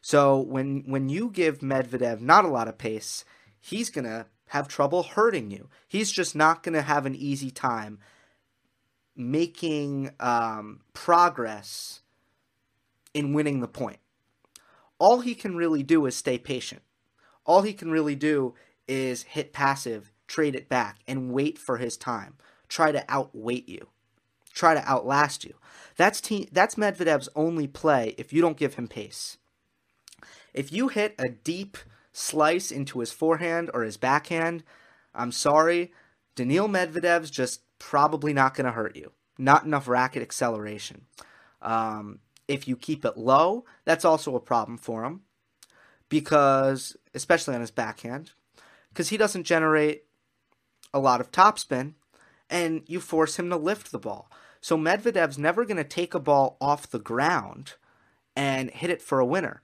So 0.00 0.38
when 0.38 0.84
when 0.86 1.08
you 1.08 1.30
give 1.30 1.58
Medvedev 1.58 2.20
not 2.20 2.44
a 2.44 2.48
lot 2.48 2.68
of 2.68 2.78
pace, 2.78 3.24
he's 3.60 3.90
gonna 3.90 4.26
have 4.48 4.68
trouble 4.68 5.02
hurting 5.02 5.50
you. 5.50 5.68
He's 5.86 6.10
just 6.10 6.34
not 6.34 6.62
gonna 6.62 6.82
have 6.82 7.06
an 7.06 7.14
easy 7.14 7.50
time 7.50 7.98
making 9.16 10.10
um, 10.20 10.80
progress 10.92 12.00
in 13.12 13.32
winning 13.32 13.60
the 13.60 13.68
point. 13.68 13.98
All 14.98 15.20
he 15.20 15.34
can 15.34 15.56
really 15.56 15.82
do 15.82 16.06
is 16.06 16.16
stay 16.16 16.38
patient. 16.38 16.82
All 17.44 17.62
he 17.62 17.72
can 17.72 17.90
really 17.90 18.14
do 18.14 18.54
is 18.86 19.22
hit 19.24 19.52
passive, 19.52 20.12
trade 20.26 20.54
it 20.54 20.68
back, 20.68 20.98
and 21.06 21.32
wait 21.32 21.58
for 21.58 21.78
his 21.78 21.96
time. 21.96 22.36
Try 22.68 22.92
to 22.92 23.04
outweight 23.08 23.68
you 23.68 23.88
try 24.58 24.74
to 24.74 24.88
outlast 24.88 25.44
you. 25.44 25.54
That's 25.96 26.20
te- 26.20 26.48
that's 26.50 26.74
Medvedev's 26.74 27.28
only 27.36 27.68
play 27.68 28.14
if 28.18 28.32
you 28.32 28.42
don't 28.42 28.56
give 28.56 28.74
him 28.74 28.88
pace. 28.88 29.38
If 30.52 30.72
you 30.72 30.88
hit 30.88 31.14
a 31.18 31.28
deep 31.28 31.78
slice 32.18 32.70
into 32.70 33.00
his 33.00 33.12
forehand 33.12 33.70
or 33.72 33.82
his 33.82 33.96
backhand, 33.96 34.64
I'm 35.14 35.32
sorry, 35.32 35.92
Daniil 36.34 36.68
Medvedev's 36.68 37.30
just 37.30 37.62
probably 37.78 38.32
not 38.32 38.54
going 38.54 38.66
to 38.66 38.72
hurt 38.72 38.96
you. 38.96 39.12
Not 39.38 39.64
enough 39.64 39.86
racket 39.86 40.22
acceleration. 40.22 41.06
Um, 41.62 42.18
if 42.48 42.66
you 42.66 42.76
keep 42.76 43.04
it 43.04 43.16
low, 43.16 43.64
that's 43.84 44.04
also 44.04 44.34
a 44.34 44.40
problem 44.40 44.78
for 44.78 45.04
him 45.04 45.22
because, 46.08 46.96
especially 47.14 47.54
on 47.54 47.60
his 47.60 47.70
backhand, 47.70 48.32
because 48.88 49.10
he 49.10 49.16
doesn't 49.16 49.44
generate 49.44 50.04
a 50.92 50.98
lot 50.98 51.20
of 51.20 51.30
topspin, 51.30 51.94
and 52.50 52.82
you 52.86 52.98
force 52.98 53.38
him 53.38 53.50
to 53.50 53.56
lift 53.56 53.92
the 53.92 53.98
ball. 53.98 54.30
So 54.60 54.76
Medvedev's 54.76 55.38
never 55.38 55.64
going 55.64 55.76
to 55.76 55.84
take 55.84 56.14
a 56.14 56.20
ball 56.20 56.56
off 56.60 56.90
the 56.90 56.98
ground 56.98 57.74
and 58.34 58.70
hit 58.70 58.90
it 58.90 59.02
for 59.02 59.20
a 59.20 59.26
winner. 59.26 59.62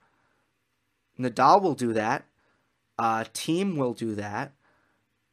Nadal 1.19 1.61
will 1.61 1.73
do 1.73 1.91
that. 1.93 2.25
Uh, 2.97 3.23
Thiem 3.25 3.75
will 3.75 3.93
do 3.93 4.15
that. 4.15 4.53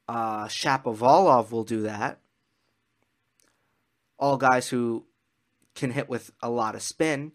Uh, 0.09 0.47
Shapovalov 0.47 1.51
will 1.51 1.65
do 1.65 1.83
that. 1.83 2.19
All 4.19 4.37
guys 4.37 4.69
who 4.69 5.07
can 5.75 5.91
hit 5.91 6.09
with 6.09 6.33
a 6.43 6.51
lot 6.51 6.75
of 6.75 6.83
spin 6.83 7.33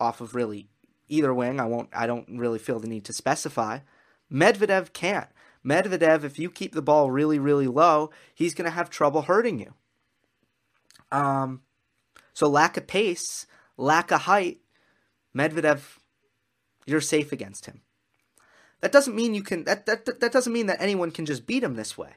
off 0.00 0.20
of 0.20 0.34
really 0.34 0.68
either 1.08 1.32
wing. 1.32 1.60
I 1.60 1.66
won't. 1.66 1.88
I 1.92 2.06
don't 2.06 2.26
really 2.38 2.58
feel 2.58 2.80
the 2.80 2.88
need 2.88 3.04
to 3.06 3.12
specify. 3.12 3.80
Medvedev 4.32 4.92
can't. 4.92 5.28
Medvedev, 5.64 6.24
if 6.24 6.38
you 6.38 6.50
keep 6.50 6.74
the 6.74 6.82
ball 6.82 7.10
really, 7.10 7.38
really 7.38 7.68
low, 7.68 8.10
he's 8.34 8.54
going 8.54 8.64
to 8.64 8.70
have 8.70 8.90
trouble 8.90 9.22
hurting 9.22 9.60
you. 9.60 9.74
Um, 11.12 11.62
so 12.32 12.48
lack 12.48 12.76
of 12.76 12.86
pace, 12.86 13.46
lack 13.76 14.10
of 14.10 14.22
height, 14.22 14.58
Medvedev, 15.36 15.98
you're 16.86 17.00
safe 17.00 17.30
against 17.30 17.66
him. 17.66 17.82
That 18.82 18.92
doesn't 18.92 19.16
mean 19.16 19.34
you 19.34 19.42
can. 19.42 19.64
That 19.64 19.86
that 19.86 20.20
that 20.20 20.32
doesn't 20.32 20.52
mean 20.52 20.66
that 20.66 20.80
anyone 20.80 21.10
can 21.10 21.24
just 21.24 21.46
beat 21.46 21.64
him 21.64 21.76
this 21.76 21.96
way. 21.96 22.10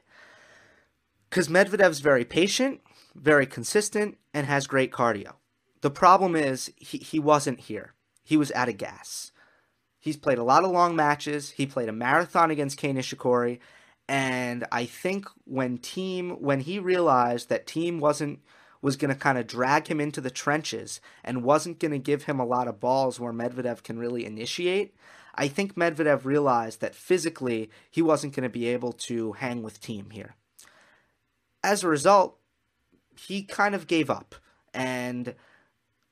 Because 1.30 1.48
Medvedev's 1.48 2.00
very 2.00 2.24
patient, 2.24 2.80
very 3.14 3.46
consistent, 3.46 4.18
and 4.34 4.46
has 4.46 4.66
great 4.66 4.92
cardio. 4.92 5.34
The 5.80 5.90
problem 5.90 6.36
is 6.36 6.72
he, 6.76 6.98
he 6.98 7.18
wasn't 7.18 7.60
here. 7.60 7.94
He 8.22 8.36
was 8.36 8.52
out 8.52 8.68
of 8.68 8.76
gas. 8.76 9.32
He's 10.00 10.16
played 10.16 10.38
a 10.38 10.44
lot 10.44 10.64
of 10.64 10.70
long 10.70 10.94
matches. 10.96 11.50
He 11.50 11.66
played 11.66 11.88
a 11.88 11.92
marathon 11.92 12.50
against 12.50 12.78
Kei 12.78 12.92
Nishikori, 12.92 13.58
and 14.08 14.66
I 14.70 14.84
think 14.84 15.26
when 15.44 15.78
Thiem 15.78 16.40
when 16.40 16.60
he 16.60 16.78
realized 16.78 17.48
that 17.48 17.66
Thiem 17.66 18.00
wasn't 18.00 18.40
was 18.82 18.96
going 18.96 19.12
to 19.12 19.18
kind 19.18 19.38
of 19.38 19.46
drag 19.46 19.88
him 19.88 20.00
into 20.00 20.20
the 20.20 20.30
trenches 20.30 21.00
and 21.24 21.42
wasn't 21.42 21.78
going 21.78 21.92
to 21.92 21.98
give 21.98 22.24
him 22.24 22.38
a 22.38 22.46
lot 22.46 22.68
of 22.68 22.80
balls 22.80 23.18
where 23.18 23.32
Medvedev 23.32 23.82
can 23.82 23.98
really 23.98 24.24
initiate, 24.24 24.94
I 25.36 25.48
think 25.48 25.74
Medvedev 25.74 26.24
realized 26.24 26.80
that 26.80 26.94
physically 26.94 27.70
he 27.90 28.02
wasn't 28.02 28.34
going 28.34 28.44
to 28.44 28.48
be 28.48 28.66
able 28.68 28.92
to 28.92 29.32
hang 29.32 29.62
with 29.62 29.80
Thiem 29.80 30.12
here. 30.12 30.34
As 31.62 31.84
a 31.84 31.88
result, 31.88 32.38
he 33.18 33.42
kind 33.42 33.74
of 33.74 33.86
gave 33.86 34.10
up. 34.10 34.34
And 34.72 35.34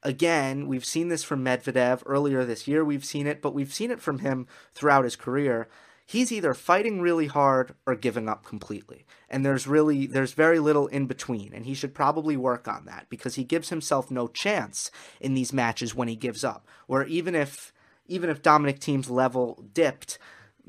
again, 0.03 0.67
we've 0.67 0.85
seen 0.85 1.09
this 1.09 1.25
from 1.25 1.45
Medvedev 1.45 2.03
earlier 2.07 2.45
this 2.45 2.67
year. 2.69 2.85
We've 2.85 3.05
seen 3.05 3.27
it, 3.27 3.41
but 3.41 3.55
we've 3.55 3.73
seen 3.73 3.91
it 3.91 4.01
from 4.01 4.21
him 4.21 4.47
throughout 4.75 5.05
his 5.05 5.17
career. 5.17 5.69
He's 6.07 6.31
either 6.31 6.53
fighting 6.53 7.01
really 7.01 7.27
hard 7.27 7.75
or 7.87 7.95
giving 7.95 8.29
up 8.29 8.45
completely. 8.45 9.07
And 9.31 9.45
there's 9.45 9.67
really 9.67 10.07
there's 10.07 10.35
very 10.35 10.59
little 10.59 10.87
in 10.89 11.07
between, 11.07 11.55
and 11.55 11.65
he 11.65 11.73
should 11.73 11.95
probably 11.95 12.37
work 12.37 12.69
on 12.69 12.85
that 12.85 13.07
because 13.09 13.37
he 13.37 13.45
gives 13.45 13.71
himself 13.71 14.11
no 14.11 14.29
chance 14.29 14.91
in 15.19 15.33
these 15.33 15.53
matches 15.53 15.95
when 15.95 16.09
he 16.09 16.17
gives 16.17 16.45
up. 16.45 16.69
Where 16.87 17.07
even 17.07 17.35
if 17.35 17.73
even 18.07 18.31
if 18.31 18.43
Dominic 18.43 18.81
Thiem's 18.81 19.11
level 19.11 19.65
dipped, 19.73 20.19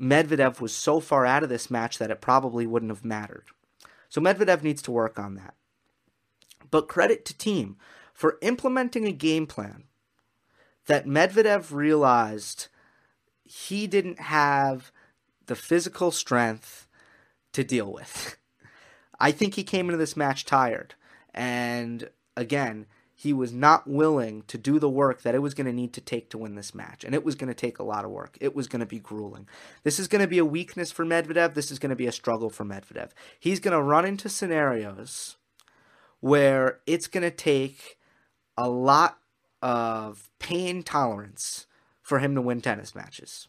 Medvedev 0.00 0.60
was 0.60 0.74
so 0.74 1.00
far 1.00 1.24
out 1.24 1.42
of 1.42 1.48
this 1.48 1.70
match 1.70 1.98
that 1.98 2.10
it 2.10 2.20
probably 2.20 2.66
wouldn't 2.66 2.92
have 2.92 3.04
mattered. 3.04 3.46
So 4.08 4.20
Medvedev 4.20 4.62
needs 4.62 4.82
to 4.82 4.90
work 4.90 5.18
on 5.18 5.34
that. 5.34 5.54
But 6.70 6.88
credit 6.88 7.24
to 7.26 7.34
Thiem 7.34 7.76
for 8.12 8.38
implementing 8.42 9.06
a 9.06 9.12
game 9.12 9.46
plan 9.46 9.84
that 10.86 11.06
Medvedev 11.06 11.72
realized 11.72 12.68
he 13.44 13.86
didn't 13.86 14.20
have 14.20 14.92
the 15.46 15.54
physical 15.54 16.10
strength 16.10 16.86
to 17.52 17.64
deal 17.64 17.92
with. 17.92 18.36
I 19.20 19.32
think 19.32 19.54
he 19.54 19.64
came 19.64 19.86
into 19.86 19.96
this 19.96 20.16
match 20.16 20.44
tired. 20.44 20.94
And 21.32 22.10
again, 22.36 22.86
he 23.26 23.32
was 23.32 23.52
not 23.52 23.88
willing 23.88 24.42
to 24.46 24.56
do 24.56 24.78
the 24.78 24.88
work 24.88 25.22
that 25.22 25.34
it 25.34 25.42
was 25.42 25.52
going 25.52 25.66
to 25.66 25.72
need 25.72 25.92
to 25.92 26.00
take 26.00 26.30
to 26.30 26.38
win 26.38 26.54
this 26.54 26.72
match. 26.76 27.02
And 27.02 27.12
it 27.12 27.24
was 27.24 27.34
going 27.34 27.48
to 27.48 27.54
take 27.54 27.80
a 27.80 27.82
lot 27.82 28.04
of 28.04 28.12
work. 28.12 28.38
It 28.40 28.54
was 28.54 28.68
going 28.68 28.78
to 28.78 28.86
be 28.86 29.00
grueling. 29.00 29.48
This 29.82 29.98
is 29.98 30.06
going 30.06 30.22
to 30.22 30.28
be 30.28 30.38
a 30.38 30.44
weakness 30.44 30.92
for 30.92 31.04
Medvedev. 31.04 31.54
This 31.54 31.72
is 31.72 31.80
going 31.80 31.90
to 31.90 31.96
be 31.96 32.06
a 32.06 32.12
struggle 32.12 32.50
for 32.50 32.64
Medvedev. 32.64 33.10
He's 33.40 33.58
going 33.58 33.76
to 33.76 33.82
run 33.82 34.04
into 34.04 34.28
scenarios 34.28 35.38
where 36.20 36.78
it's 36.86 37.08
going 37.08 37.24
to 37.24 37.32
take 37.32 37.98
a 38.56 38.70
lot 38.70 39.18
of 39.60 40.30
pain 40.38 40.84
tolerance 40.84 41.66
for 42.02 42.20
him 42.20 42.36
to 42.36 42.40
win 42.40 42.60
tennis 42.60 42.94
matches. 42.94 43.48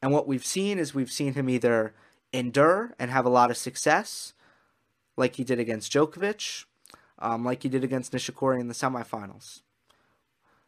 And 0.00 0.10
what 0.10 0.26
we've 0.26 0.46
seen 0.46 0.78
is 0.78 0.94
we've 0.94 1.12
seen 1.12 1.34
him 1.34 1.50
either 1.50 1.92
endure 2.32 2.94
and 2.98 3.10
have 3.10 3.26
a 3.26 3.30
lot 3.30 3.50
of 3.50 3.58
success, 3.58 4.32
like 5.18 5.36
he 5.36 5.44
did 5.44 5.58
against 5.58 5.92
Djokovic, 5.92 6.64
um, 7.24 7.44
like 7.44 7.62
he 7.62 7.68
did 7.68 7.82
against 7.82 8.12
Nishikori 8.12 8.60
in 8.60 8.68
the 8.68 8.74
semifinals. 8.74 9.62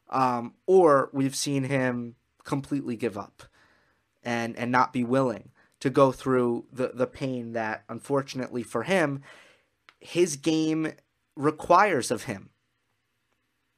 Um, 0.09 0.55
or 0.67 1.11
we've 1.13 1.37
seen 1.37 1.65
him 1.65 2.17
completely 2.45 2.97
give 2.97 3.19
up 3.19 3.43
and 4.23 4.57
and 4.57 4.71
not 4.71 4.93
be 4.93 5.05
willing 5.05 5.51
to 5.81 5.91
go 5.91 6.13
through 6.13 6.65
the, 6.73 6.93
the 6.95 7.07
pain 7.07 7.53
that 7.53 7.85
unfortunately 7.89 8.63
for 8.63 8.85
him 8.85 9.23
his 10.01 10.37
game 10.37 10.93
requires 11.35 12.11
of 12.11 12.25
him 12.25 12.51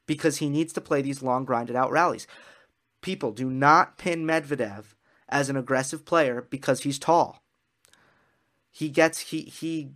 because 0.07 0.37
he 0.37 0.51
needs 0.51 0.73
to 0.75 0.81
play 0.81 1.03
these 1.03 1.23
long 1.23 1.45
grinded 1.45 1.77
out 1.77 1.91
rallies. 1.91 2.27
People 3.01 3.33
do 3.33 3.51
not 3.51 3.97
pin 3.97 4.27
Medvedev 4.27 4.95
as 5.29 5.49
an 5.49 5.57
aggressive 5.57 6.05
player 6.05 6.47
because 6.51 6.83
he's 6.83 6.99
tall. 6.99 7.43
He 8.71 8.91
gets 8.91 9.19
he 9.21 9.43
he 9.43 9.93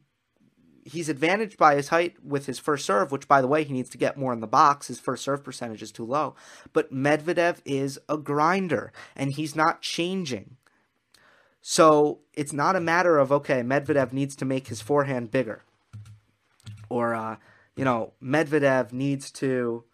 he's 0.85 1.09
advantaged 1.09 1.57
by 1.57 1.75
his 1.75 1.89
height 1.89 2.17
with 2.25 2.47
his 2.47 2.59
first 2.59 2.85
serve, 2.85 3.12
which 3.12 3.29
by 3.29 3.41
the 3.41 3.49
way 3.49 3.65
he 3.65 3.73
needs 3.73 3.91
to 3.91 3.99
get 3.99 4.17
more 4.17 4.33
in 4.33 4.41
the 4.41 4.47
box. 4.47 4.89
His 4.89 5.01
first 5.01 5.25
serve 5.25 5.45
percentage 5.45 5.83
is 5.83 5.93
too 5.93 6.05
low. 6.05 6.35
But 6.73 6.93
Medvedev 6.93 7.61
is 7.65 7.99
a 8.09 8.19
grinder 8.19 8.93
and 9.17 9.33
he's 9.33 9.57
not 9.57 9.83
changing. 9.83 10.57
So 11.61 12.21
it's 12.35 12.53
not 12.53 12.77
a 12.77 12.81
matter 12.81 13.19
of 13.19 13.31
okay, 13.31 13.62
Medvedev 13.62 14.12
needs 14.12 14.35
to 14.37 14.45
make 14.45 14.69
his 14.69 14.81
forehand 14.81 15.31
bigger. 15.31 15.62
Or 16.88 17.14
uh, 17.14 17.37
you 17.77 17.85
know, 17.85 18.12
Medvedev 18.23 18.92
needs 18.92 19.31
to 19.33 19.85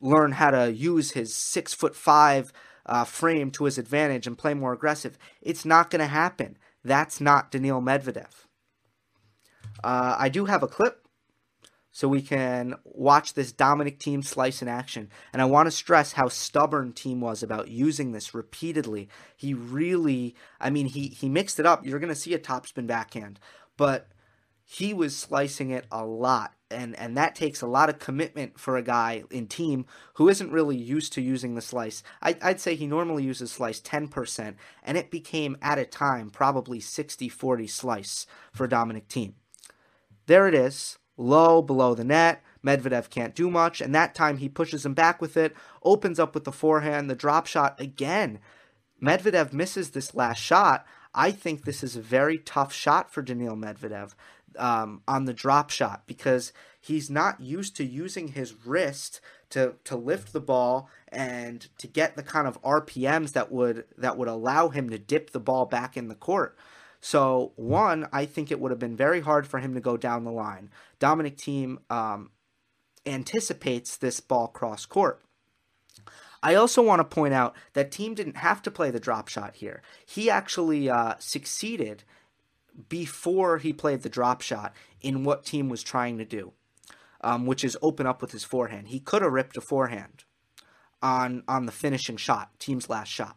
learn 0.00 0.32
how 0.32 0.50
to 0.50 0.72
use 0.72 1.12
his 1.12 1.34
six 1.34 1.74
foot 1.74 1.94
five 1.94 2.52
uh, 2.86 3.04
frame 3.04 3.50
to 3.52 3.64
his 3.64 3.78
advantage 3.78 4.26
and 4.26 4.38
play 4.38 4.54
more 4.54 4.72
aggressive. 4.72 5.18
It's 5.40 5.64
not 5.64 5.90
going 5.90 6.00
to 6.00 6.06
happen. 6.06 6.56
That's 6.84 7.20
not 7.20 7.50
Daniil 7.50 7.80
Medvedev. 7.80 8.46
Uh, 9.82 10.16
I 10.18 10.28
do 10.28 10.44
have 10.46 10.62
a 10.62 10.68
clip 10.68 11.02
so 11.94 12.08
we 12.08 12.22
can 12.22 12.74
watch 12.84 13.34
this 13.34 13.52
Dominic 13.52 14.00
Thiem 14.00 14.24
slice 14.24 14.62
in 14.62 14.68
action. 14.68 15.10
And 15.32 15.42
I 15.42 15.44
want 15.44 15.66
to 15.66 15.70
stress 15.70 16.12
how 16.12 16.28
stubborn 16.28 16.94
Thiem 16.94 17.20
was 17.20 17.42
about 17.42 17.68
using 17.68 18.12
this 18.12 18.34
repeatedly. 18.34 19.10
He 19.36 19.52
really, 19.52 20.34
I 20.58 20.70
mean, 20.70 20.86
he, 20.86 21.08
he 21.08 21.28
mixed 21.28 21.60
it 21.60 21.66
up. 21.66 21.84
You're 21.84 21.98
going 21.98 22.08
to 22.08 22.14
see 22.14 22.32
a 22.32 22.38
topspin 22.38 22.86
backhand, 22.86 23.38
but 23.76 24.08
he 24.64 24.94
was 24.94 25.14
slicing 25.14 25.70
it 25.70 25.86
a 25.92 26.04
lot. 26.04 26.54
And, 26.70 26.98
and 26.98 27.14
that 27.18 27.34
takes 27.34 27.60
a 27.60 27.66
lot 27.66 27.90
of 27.90 27.98
commitment 27.98 28.58
for 28.58 28.78
a 28.78 28.82
guy 28.82 29.24
in 29.30 29.46
Thiem 29.46 29.84
who 30.14 30.30
isn't 30.30 30.50
really 30.50 30.78
used 30.78 31.12
to 31.12 31.20
using 31.20 31.54
the 31.54 31.60
slice. 31.60 32.02
I, 32.22 32.38
I'd 32.40 32.60
say 32.60 32.74
he 32.74 32.86
normally 32.86 33.24
uses 33.24 33.52
slice 33.52 33.82
10%, 33.82 34.54
and 34.82 34.96
it 34.96 35.10
became 35.10 35.58
at 35.60 35.78
a 35.78 35.84
time 35.84 36.30
probably 36.30 36.80
60 36.80 37.28
40 37.28 37.66
slice 37.66 38.26
for 38.50 38.66
Dominic 38.66 39.08
Thiem. 39.08 39.34
There 40.26 40.48
it 40.48 40.54
is, 40.54 40.98
low 41.16 41.62
below 41.62 41.94
the 41.94 42.04
net. 42.04 42.42
Medvedev 42.64 43.10
can't 43.10 43.34
do 43.34 43.50
much, 43.50 43.80
and 43.80 43.94
that 43.94 44.14
time 44.14 44.38
he 44.38 44.48
pushes 44.48 44.86
him 44.86 44.94
back 44.94 45.20
with 45.20 45.36
it, 45.36 45.54
opens 45.82 46.20
up 46.20 46.32
with 46.32 46.44
the 46.44 46.52
forehand, 46.52 47.10
the 47.10 47.16
drop 47.16 47.46
shot 47.46 47.80
again. 47.80 48.38
Medvedev 49.02 49.52
misses 49.52 49.90
this 49.90 50.14
last 50.14 50.38
shot. 50.38 50.86
I 51.12 51.32
think 51.32 51.64
this 51.64 51.82
is 51.82 51.96
a 51.96 52.00
very 52.00 52.38
tough 52.38 52.72
shot 52.72 53.12
for 53.12 53.20
Daniil 53.20 53.56
Medvedev 53.56 54.14
um, 54.56 55.02
on 55.08 55.24
the 55.24 55.34
drop 55.34 55.70
shot 55.70 56.04
because 56.06 56.52
he's 56.80 57.10
not 57.10 57.40
used 57.40 57.76
to 57.76 57.84
using 57.84 58.28
his 58.28 58.54
wrist 58.64 59.20
to 59.50 59.74
to 59.84 59.96
lift 59.96 60.32
the 60.32 60.40
ball 60.40 60.88
and 61.08 61.68
to 61.78 61.86
get 61.86 62.16
the 62.16 62.22
kind 62.22 62.46
of 62.46 62.60
RPMs 62.62 63.32
that 63.32 63.52
would 63.52 63.84
that 63.98 64.16
would 64.16 64.28
allow 64.28 64.68
him 64.68 64.88
to 64.90 64.98
dip 64.98 65.30
the 65.30 65.40
ball 65.40 65.66
back 65.66 65.96
in 65.96 66.08
the 66.08 66.14
court. 66.14 66.56
So, 67.04 67.52
one, 67.56 68.08
I 68.12 68.24
think 68.26 68.50
it 68.50 68.60
would 68.60 68.70
have 68.70 68.78
been 68.78 68.96
very 68.96 69.20
hard 69.20 69.44
for 69.48 69.58
him 69.58 69.74
to 69.74 69.80
go 69.80 69.96
down 69.96 70.22
the 70.22 70.30
line. 70.30 70.70
Dominic 71.00 71.36
Thiem 71.36 71.78
um, 71.90 72.30
anticipates 73.04 73.96
this 73.96 74.20
ball 74.20 74.46
cross 74.46 74.86
court. 74.86 75.20
I 76.44 76.54
also 76.54 76.80
want 76.80 77.00
to 77.00 77.04
point 77.04 77.34
out 77.34 77.56
that 77.72 77.90
Thiem 77.90 78.14
didn't 78.14 78.36
have 78.36 78.62
to 78.62 78.70
play 78.70 78.92
the 78.92 79.00
drop 79.00 79.26
shot 79.26 79.56
here. 79.56 79.82
He 80.06 80.30
actually 80.30 80.88
uh, 80.88 81.14
succeeded 81.18 82.04
before 82.88 83.58
he 83.58 83.72
played 83.72 84.02
the 84.02 84.08
drop 84.08 84.40
shot 84.40 84.72
in 85.00 85.24
what 85.24 85.44
Thiem 85.44 85.68
was 85.68 85.82
trying 85.82 86.18
to 86.18 86.24
do, 86.24 86.52
um, 87.20 87.46
which 87.46 87.64
is 87.64 87.76
open 87.82 88.06
up 88.06 88.22
with 88.22 88.30
his 88.30 88.44
forehand. 88.44 88.88
He 88.88 89.00
could 89.00 89.22
have 89.22 89.32
ripped 89.32 89.56
a 89.56 89.60
forehand 89.60 90.22
on 91.02 91.42
on 91.48 91.66
the 91.66 91.72
finishing 91.72 92.16
shot, 92.16 92.50
Thiem's 92.60 92.88
last 92.88 93.08
shot. 93.08 93.36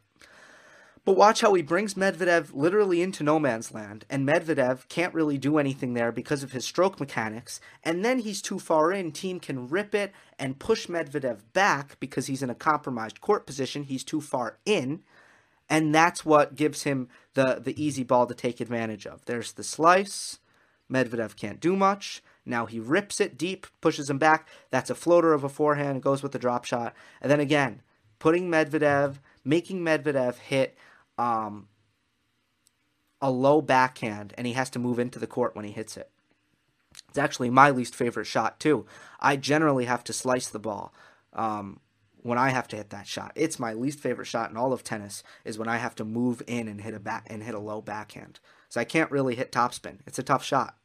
But 1.06 1.18
watch 1.18 1.42
how 1.42 1.54
he 1.54 1.62
brings 1.62 1.94
Medvedev 1.94 2.50
literally 2.52 3.04
into 3.04 3.24
no 3.24 3.40
man's 3.40 3.72
land, 3.72 4.06
and 4.10 4.28
Medvedev 4.28 4.88
can't 4.90 5.14
really 5.14 5.38
do 5.38 5.60
anything 5.60 5.94
there 5.94 6.12
because 6.12 6.42
of 6.42 6.52
his 6.52 6.66
stroke 6.66 7.00
mechanics. 7.00 7.62
And 7.84 8.04
then 8.04 8.20
he's 8.20 8.42
too 8.42 8.58
far 8.58 8.92
in. 8.92 9.12
Thiem 9.12 9.40
can 9.40 9.70
rip 9.70 9.94
it 9.94 10.12
and 10.40 10.58
push 10.58 10.88
Medvedev 10.88 11.42
back 11.54 12.00
because 12.00 12.26
he's 12.26 12.42
in 12.42 12.50
a 12.50 12.56
compromised 12.56 13.22
court 13.22 13.46
position. 13.46 13.84
He's 13.84 14.04
too 14.04 14.20
far 14.20 14.58
in. 14.66 15.04
And 15.70 15.94
that's 15.94 16.26
what 16.26 16.56
gives 16.56 16.84
him 16.84 17.08
the, 17.36 17.62
the 17.64 17.80
easy 17.82 18.04
ball 18.04 18.26
to 18.26 18.34
take 18.34 18.60
advantage 18.60 19.06
of. 19.06 19.26
There's 19.26 19.52
the 19.52 19.64
slice. 19.64 20.40
Medvedev 20.92 21.36
can't 21.36 21.60
do 21.60 21.76
much. 21.76 22.24
Now 22.48 22.66
he 22.66 22.80
rips 22.80 23.22
it 23.22 23.38
deep, 23.38 23.68
pushes 23.80 24.10
him 24.10 24.18
back. 24.18 24.48
That's 24.72 24.90
a 24.90 24.96
floater 24.96 25.34
of 25.34 25.44
a 25.44 25.50
forehand, 25.50 26.02
goes 26.02 26.24
with 26.24 26.32
the 26.32 26.40
drop 26.40 26.66
shot. 26.66 26.96
And 27.22 27.32
then 27.32 27.40
again, 27.40 27.84
putting 28.18 28.50
Medvedev, 28.50 29.18
making 29.44 29.82
Medvedev 29.82 30.38
hit 30.38 30.76
um, 31.18 31.68
a 33.22 33.32
low 33.32 33.62
backhand 33.62 34.34
and 34.38 34.46
he 34.46 34.54
has 34.54 34.70
to 34.72 34.80
move 34.80 35.00
into 35.00 35.20
the 35.20 35.28
court 35.28 35.56
when 35.56 35.66
he 35.66 35.72
hits 35.72 35.98
it. 35.98 36.10
It's 37.10 37.18
actually 37.18 37.50
my 37.50 37.70
least 37.70 37.96
favorite 37.96 38.26
shot 38.26 38.60
too. 38.60 38.86
I 39.20 39.36
generally 39.36 39.86
have 39.86 40.04
to 40.06 40.14
slice 40.14 40.48
the 40.48 40.60
ball 40.60 40.94
um, 41.34 41.80
when 42.22 42.38
I 42.38 42.50
have 42.50 42.68
to 42.70 42.76
hit 42.76 42.90
that 42.92 43.08
shot. 43.08 43.32
It's 43.36 43.60
my 43.60 43.74
least 43.74 44.00
favorite 44.00 44.26
shot 44.26 44.50
in 44.50 44.58
all 44.58 44.74
of 44.74 44.84
tennis 44.84 45.24
is 45.44 45.58
when 45.58 45.68
I 45.68 45.78
have 45.78 45.96
to 45.96 46.06
move 46.06 46.42
in 46.48 46.68
and 46.68 46.82
hit 46.82 46.94
a 46.94 47.00
back 47.00 47.28
and 47.30 47.44
hit 47.44 47.56
a 47.56 47.60
low 47.60 47.82
backhand. 47.82 48.40
So 48.70 48.80
I 48.80 48.86
can't 48.86 49.12
really 49.12 49.36
hit 49.36 49.52
topspin. 49.52 50.00
It's 50.06 50.20
a 50.20 50.24
tough 50.24 50.44
shot. 50.44 50.76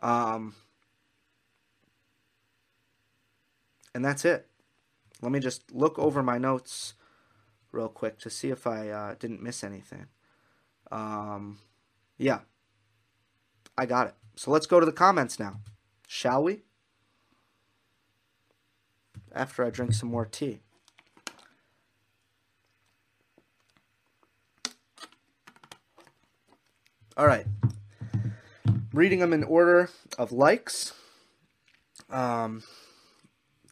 Um, 0.00 0.54
and 3.94 4.04
that's 4.04 4.24
it. 4.24 4.46
Let 5.20 5.32
me 5.32 5.40
just 5.40 5.72
look 5.72 5.98
over 5.98 6.22
my 6.22 6.38
notes 6.38 6.94
real 7.78 7.88
quick 7.88 8.18
to 8.18 8.30
see 8.30 8.50
if 8.50 8.66
I 8.66 8.90
uh, 8.90 9.14
didn't 9.18 9.42
miss 9.42 9.64
anything. 9.64 10.06
Um, 10.92 11.58
yeah, 12.18 12.40
I 13.76 13.86
got 13.86 14.08
it. 14.08 14.14
So 14.36 14.50
let's 14.50 14.66
go 14.66 14.80
to 14.80 14.86
the 14.86 14.92
comments 14.92 15.38
now, 15.38 15.60
shall 16.06 16.42
we? 16.42 16.62
after 19.34 19.64
I 19.64 19.70
drink 19.70 19.92
some 19.94 20.10
more 20.10 20.26
tea. 20.26 20.60
All 27.16 27.26
right. 27.26 27.46
Reading 28.92 29.18
them 29.18 29.32
in 29.32 29.44
order 29.44 29.90
of 30.18 30.32
likes. 30.32 30.92
Um, 32.10 32.62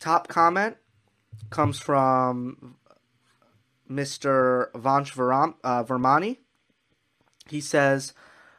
top 0.01 0.29
comment 0.29 0.77
comes 1.51 1.79
from 1.79 2.77
Mr. 3.91 4.71
Vanch 4.73 5.55
uh, 5.65 5.85
Vermani. 5.85 6.39
He 7.49 7.61
says, 7.61 8.13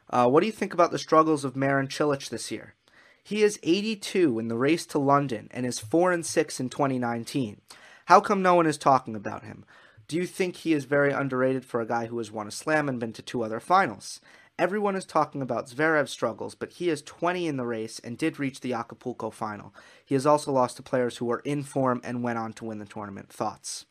uh, 0.09 0.27
What 0.27 0.41
do 0.41 0.45
you 0.45 0.51
think 0.51 0.73
about 0.73 0.91
the 0.91 0.99
struggles 0.99 1.43
of 1.43 1.55
Marin 1.55 1.87
Cilic 1.87 2.29
this 2.29 2.51
year? 2.51 2.75
He 3.23 3.43
is 3.43 3.59
82 3.61 4.39
in 4.39 4.47
the 4.47 4.57
race 4.57 4.85
to 4.85 4.99
London 4.99 5.49
and 5.51 5.65
is 5.65 5.79
4 5.79 6.13
and 6.13 6.25
6 6.25 6.59
in 6.61 6.69
2019. 6.69 7.59
How 8.05 8.21
come 8.21 8.41
no 8.41 8.55
one 8.55 8.65
is 8.65 8.77
talking 8.77 9.15
about 9.17 9.43
him? 9.43 9.65
Do 10.07 10.15
you 10.15 10.25
think 10.25 10.55
he 10.55 10.71
is 10.71 10.85
very 10.85 11.11
underrated 11.11 11.65
for 11.65 11.81
a 11.81 11.85
guy 11.85 12.05
who 12.05 12.17
has 12.19 12.31
won 12.31 12.47
a 12.47 12.51
slam 12.51 12.87
and 12.87 13.01
been 13.01 13.11
to 13.11 13.21
two 13.21 13.43
other 13.43 13.59
finals? 13.59 14.21
Everyone 14.57 14.95
is 14.95 15.05
talking 15.05 15.41
about 15.41 15.67
Zverev's 15.67 16.09
struggles, 16.09 16.55
but 16.55 16.71
he 16.71 16.89
is 16.89 17.01
20 17.01 17.45
in 17.45 17.57
the 17.57 17.65
race 17.65 17.99
and 17.99 18.17
did 18.17 18.39
reach 18.39 18.61
the 18.61 18.73
Acapulco 18.73 19.29
final. 19.29 19.75
He 20.05 20.15
has 20.15 20.25
also 20.25 20.53
lost 20.53 20.77
to 20.77 20.83
players 20.83 21.17
who 21.17 21.25
were 21.25 21.41
in 21.41 21.63
form 21.63 21.99
and 22.03 22.23
went 22.23 22.39
on 22.39 22.53
to 22.53 22.65
win 22.65 22.79
the 22.79 22.85
tournament. 22.85 23.29
Thoughts? 23.29 23.85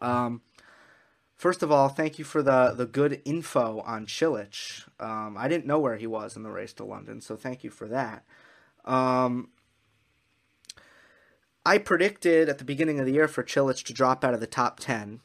Um, 0.00 0.42
first 1.36 1.62
of 1.62 1.70
all, 1.70 1.88
thank 1.88 2.18
you 2.18 2.24
for 2.24 2.42
the, 2.42 2.72
the 2.76 2.86
good 2.86 3.20
info 3.24 3.80
on 3.80 4.06
Cilic. 4.06 4.86
Um, 5.00 5.36
I 5.38 5.48
didn't 5.48 5.66
know 5.66 5.78
where 5.78 5.96
he 5.96 6.06
was 6.06 6.36
in 6.36 6.42
the 6.42 6.50
race 6.50 6.72
to 6.74 6.84
London, 6.84 7.20
so 7.20 7.36
thank 7.36 7.64
you 7.64 7.70
for 7.70 7.88
that. 7.88 8.24
Um, 8.84 9.50
I 11.64 11.78
predicted 11.78 12.48
at 12.48 12.58
the 12.58 12.64
beginning 12.64 12.98
of 12.98 13.06
the 13.06 13.12
year 13.12 13.28
for 13.28 13.42
Cilic 13.42 13.84
to 13.84 13.92
drop 13.92 14.24
out 14.24 14.34
of 14.34 14.40
the 14.40 14.46
top 14.46 14.80
10, 14.80 15.20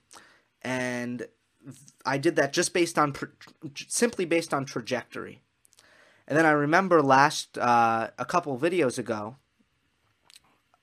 and 0.62 1.28
I 2.06 2.18
did 2.18 2.36
that 2.36 2.54
just 2.54 2.74
based 2.74 3.00
on 3.00 3.14
simply 3.76 4.26
based 4.26 4.54
on 4.54 4.66
trajectory. 4.66 5.42
And 6.28 6.38
then 6.38 6.46
I 6.46 6.52
remember 6.52 7.02
last 7.02 7.58
uh, 7.58 8.10
a 8.18 8.26
couple 8.26 8.58
videos 8.58 8.98
ago, 8.98 9.38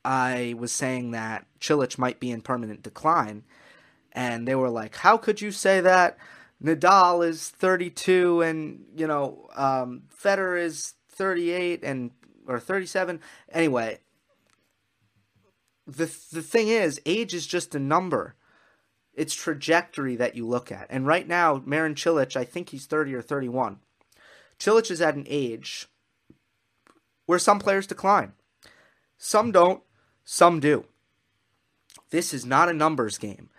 I 0.04 0.54
was 0.58 0.72
saying 0.72 1.10
that 1.10 1.46
Cilic 1.60 1.98
might 1.98 2.20
be 2.20 2.30
in 2.30 2.40
permanent 2.40 2.82
decline, 2.82 3.44
and 4.12 4.46
they 4.46 4.54
were 4.54 4.70
like, 4.70 4.96
"How 4.96 5.16
could 5.16 5.40
you 5.40 5.50
say 5.50 5.80
that? 5.80 6.18
Nadal 6.62 7.26
is 7.26 7.48
32, 7.48 8.42
and 8.42 8.84
you 8.96 9.06
know, 9.06 9.48
um, 9.54 10.02
Federer 10.14 10.62
is 10.62 10.94
38 11.08 11.82
and 11.82 12.10
or 12.46 12.60
37." 12.60 13.20
Anyway, 13.50 13.98
the 15.86 16.06
the 16.32 16.42
thing 16.42 16.68
is, 16.68 17.00
age 17.06 17.34
is 17.34 17.46
just 17.46 17.74
a 17.74 17.78
number 17.80 18.34
it's 19.20 19.34
trajectory 19.34 20.16
that 20.16 20.34
you 20.34 20.46
look 20.46 20.70
at. 20.72 20.86
And 20.88 21.06
right 21.06 21.26
now, 21.26 21.62
Marin 21.66 21.94
Cilic, 21.94 22.36
I 22.36 22.44
think 22.44 22.70
he's 22.70 22.86
30 22.86 23.14
or 23.14 23.22
31. 23.22 23.80
Cilic 24.58 24.90
is 24.90 25.00
at 25.00 25.14
an 25.14 25.26
age 25.28 25.88
where 27.26 27.38
some 27.38 27.58
players 27.58 27.86
decline. 27.86 28.32
Some 29.18 29.52
don't, 29.52 29.82
some 30.24 30.60
do. 30.60 30.86
This 32.10 32.32
is 32.32 32.46
not 32.46 32.68
a 32.68 32.72
numbers 32.72 33.18
game. 33.18 33.50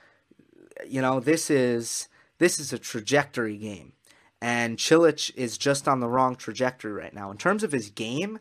You 0.87 1.01
know, 1.01 1.19
this 1.19 1.49
is 1.49 2.07
this 2.37 2.59
is 2.59 2.73
a 2.73 2.79
trajectory 2.79 3.57
game. 3.57 3.93
And 4.41 4.77
Cilic 4.77 5.31
is 5.35 5.57
just 5.57 5.87
on 5.87 5.99
the 5.99 6.09
wrong 6.09 6.35
trajectory 6.35 6.91
right 6.91 7.13
now. 7.13 7.29
In 7.29 7.37
terms 7.37 7.63
of 7.63 7.71
his 7.71 7.91
game, 7.91 8.39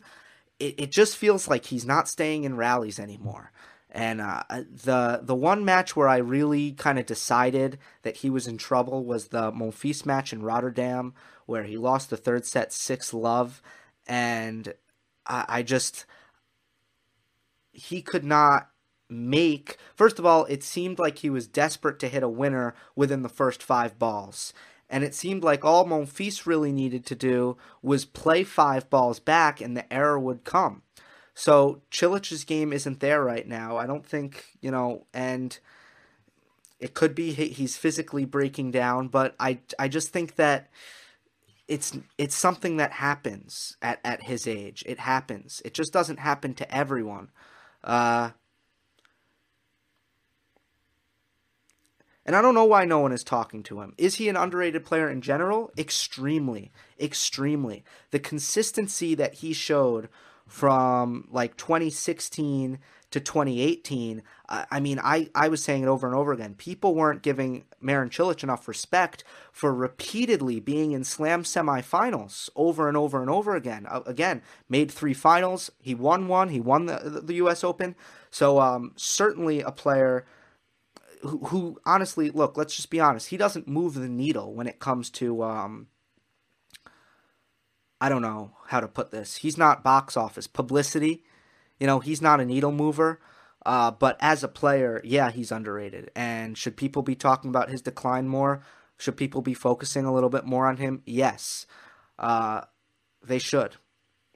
it, 0.59 0.75
it 0.79 0.91
just 0.91 1.15
feels 1.15 1.47
like 1.47 1.65
he's 1.65 1.85
not 1.85 2.07
staying 2.07 2.43
in 2.43 2.57
rallies 2.57 2.99
anymore. 2.99 3.51
And 3.91 4.21
uh, 4.21 4.43
the 4.49 5.19
the 5.21 5.35
one 5.35 5.65
match 5.65 5.95
where 5.95 6.07
I 6.07 6.17
really 6.17 6.71
kind 6.71 6.97
of 6.97 7.05
decided 7.05 7.77
that 8.03 8.17
he 8.17 8.29
was 8.29 8.47
in 8.47 8.57
trouble 8.57 9.03
was 9.03 9.27
the 9.27 9.51
Monfils 9.51 10.05
match 10.05 10.31
in 10.31 10.43
Rotterdam, 10.43 11.13
where 11.45 11.63
he 11.63 11.77
lost 11.77 12.09
the 12.09 12.17
third 12.17 12.45
set 12.45 12.71
six 12.71 13.13
love, 13.13 13.61
and 14.07 14.73
I, 15.27 15.45
I 15.47 15.63
just 15.63 16.05
he 17.73 18.01
could 18.01 18.23
not 18.23 18.69
make. 19.11 19.77
First 19.95 20.17
of 20.17 20.25
all, 20.25 20.45
it 20.45 20.63
seemed 20.63 20.97
like 20.97 21.19
he 21.19 21.29
was 21.29 21.47
desperate 21.47 21.99
to 21.99 22.09
hit 22.09 22.23
a 22.23 22.29
winner 22.29 22.73
within 22.95 23.21
the 23.21 23.29
first 23.29 23.61
five 23.61 23.99
balls. 23.99 24.53
And 24.89 25.03
it 25.03 25.15
seemed 25.15 25.43
like 25.43 25.63
all 25.63 25.85
Monfils 25.85 26.45
really 26.45 26.71
needed 26.71 27.05
to 27.05 27.15
do 27.15 27.57
was 27.81 28.03
play 28.03 28.43
five 28.43 28.89
balls 28.89 29.19
back 29.19 29.61
and 29.61 29.75
the 29.75 29.91
error 29.91 30.19
would 30.19 30.43
come. 30.43 30.81
So 31.33 31.81
Cilic's 31.91 32.43
game 32.43 32.73
isn't 32.73 32.99
there 32.99 33.23
right 33.23 33.47
now. 33.47 33.77
I 33.77 33.87
don't 33.87 34.05
think 34.05 34.45
you 34.59 34.69
know, 34.69 35.05
and 35.13 35.57
it 36.79 36.93
could 36.93 37.15
be 37.15 37.31
he's 37.31 37.77
physically 37.77 38.25
breaking 38.25 38.71
down, 38.71 39.07
but 39.07 39.35
I 39.39 39.59
I 39.79 39.87
just 39.87 40.09
think 40.09 40.35
that 40.35 40.69
it's 41.67 41.97
it's 42.17 42.35
something 42.35 42.77
that 42.77 42.91
happens 42.91 43.77
at 43.81 43.99
at 44.03 44.23
his 44.23 44.45
age. 44.45 44.83
It 44.85 44.99
happens. 44.99 45.61
It 45.63 45.73
just 45.73 45.93
doesn't 45.93 46.19
happen 46.19 46.53
to 46.55 46.75
everyone. 46.75 47.29
Uh, 47.83 48.31
and 52.25 52.35
I 52.35 52.41
don't 52.41 52.53
know 52.53 52.65
why 52.65 52.85
no 52.85 52.99
one 52.99 53.11
is 53.11 53.23
talking 53.23 53.63
to 53.63 53.81
him. 53.81 53.93
Is 53.97 54.15
he 54.15 54.29
an 54.29 54.37
underrated 54.37 54.85
player 54.85 55.09
in 55.09 55.21
general? 55.21 55.71
Extremely, 55.77 56.71
extremely. 56.99 57.83
The 58.11 58.19
consistency 58.19 59.15
that 59.15 59.35
he 59.35 59.53
showed 59.53 60.09
from 60.47 61.27
like 61.31 61.57
2016 61.57 62.79
to 63.11 63.19
2018. 63.19 64.23
I 64.47 64.79
mean, 64.79 64.99
I, 65.01 65.29
I 65.35 65.47
was 65.47 65.63
saying 65.63 65.83
it 65.83 65.87
over 65.87 66.07
and 66.07 66.15
over 66.15 66.33
again. 66.33 66.55
People 66.55 66.95
weren't 66.95 67.21
giving 67.21 67.63
Marin 67.79 68.09
Cilic 68.09 68.43
enough 68.43 68.67
respect 68.67 69.23
for 69.51 69.73
repeatedly 69.73 70.59
being 70.59 70.91
in 70.91 71.03
slam 71.03 71.43
semifinals 71.43 72.49
over 72.55 72.87
and 72.87 72.97
over 72.97 73.21
and 73.21 73.29
over 73.29 73.55
again. 73.55 73.85
Uh, 73.89 74.01
again, 74.05 74.41
made 74.67 74.91
three 74.91 75.13
finals. 75.13 75.71
He 75.79 75.95
won 75.95 76.27
one. 76.27 76.49
He 76.49 76.59
won 76.59 76.85
the, 76.85 77.21
the 77.23 77.35
U.S. 77.35 77.63
Open. 77.63 77.95
So 78.29 78.59
um, 78.59 78.91
certainly 78.95 79.61
a 79.61 79.71
player 79.71 80.25
who, 81.21 81.37
who, 81.45 81.81
honestly, 81.85 82.29
look, 82.29 82.57
let's 82.57 82.75
just 82.75 82.89
be 82.89 82.99
honest. 82.99 83.29
He 83.29 83.37
doesn't 83.37 83.67
move 83.67 83.93
the 83.93 84.09
needle 84.09 84.53
when 84.53 84.67
it 84.67 84.79
comes 84.79 85.09
to 85.11 85.43
um, 85.43 85.87
I 88.01 88.09
don't 88.09 88.23
know 88.23 88.51
how 88.67 88.79
to 88.79 88.87
put 88.87 89.11
this. 89.11 89.37
He's 89.37 89.59
not 89.59 89.83
box 89.83 90.17
office 90.17 90.47
publicity. 90.47 91.23
You 91.79 91.85
know, 91.85 91.99
he's 91.99 92.21
not 92.21 92.41
a 92.41 92.45
needle 92.45 92.71
mover. 92.71 93.19
Uh, 93.63 93.91
but 93.91 94.17
as 94.19 94.43
a 94.43 94.47
player, 94.47 95.01
yeah, 95.03 95.29
he's 95.29 95.51
underrated. 95.51 96.09
And 96.15 96.57
should 96.57 96.75
people 96.75 97.03
be 97.03 97.15
talking 97.15 97.49
about 97.49 97.69
his 97.69 97.83
decline 97.83 98.27
more? 98.27 98.63
Should 98.97 99.17
people 99.17 99.41
be 99.41 99.53
focusing 99.53 100.05
a 100.05 100.13
little 100.13 100.31
bit 100.31 100.45
more 100.45 100.65
on 100.65 100.77
him? 100.77 101.03
Yes, 101.05 101.67
uh, 102.17 102.61
they 103.23 103.37
should. 103.37 103.75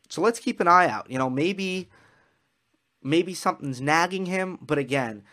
So 0.10 0.22
let's 0.22 0.40
keep 0.40 0.60
an 0.60 0.68
eye 0.68 0.88
out. 0.88 1.10
You 1.10 1.18
know, 1.18 1.30
maybe 1.30 1.90
maybe 3.02 3.34
something's 3.34 3.82
nagging 3.82 4.28
him. 4.28 4.60
But 4.62 4.78
again, 4.78 5.24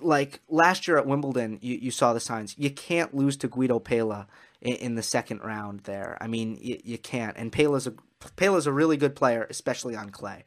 like 0.00 0.40
last 0.48 0.86
year 0.86 0.96
at 0.96 1.06
Wimbledon, 1.06 1.58
you, 1.60 1.76
you 1.76 1.90
saw 1.90 2.12
the 2.12 2.20
signs. 2.20 2.54
You 2.58 2.70
can't 2.70 3.14
lose 3.14 3.36
to 3.38 3.48
Guido 3.48 3.78
Pella 3.78 4.26
in, 4.60 4.74
in 4.76 4.94
the 4.94 5.02
second 5.02 5.40
round 5.40 5.80
there. 5.80 6.16
I 6.20 6.26
mean, 6.26 6.58
you, 6.60 6.78
you 6.84 6.98
can't. 6.98 7.36
And 7.36 7.52
Pella's 7.52 7.86
a 7.86 7.94
Pella's 8.36 8.66
a 8.66 8.72
really 8.72 8.96
good 8.96 9.16
player, 9.16 9.46
especially 9.50 9.96
on 9.96 10.10
clay. 10.10 10.44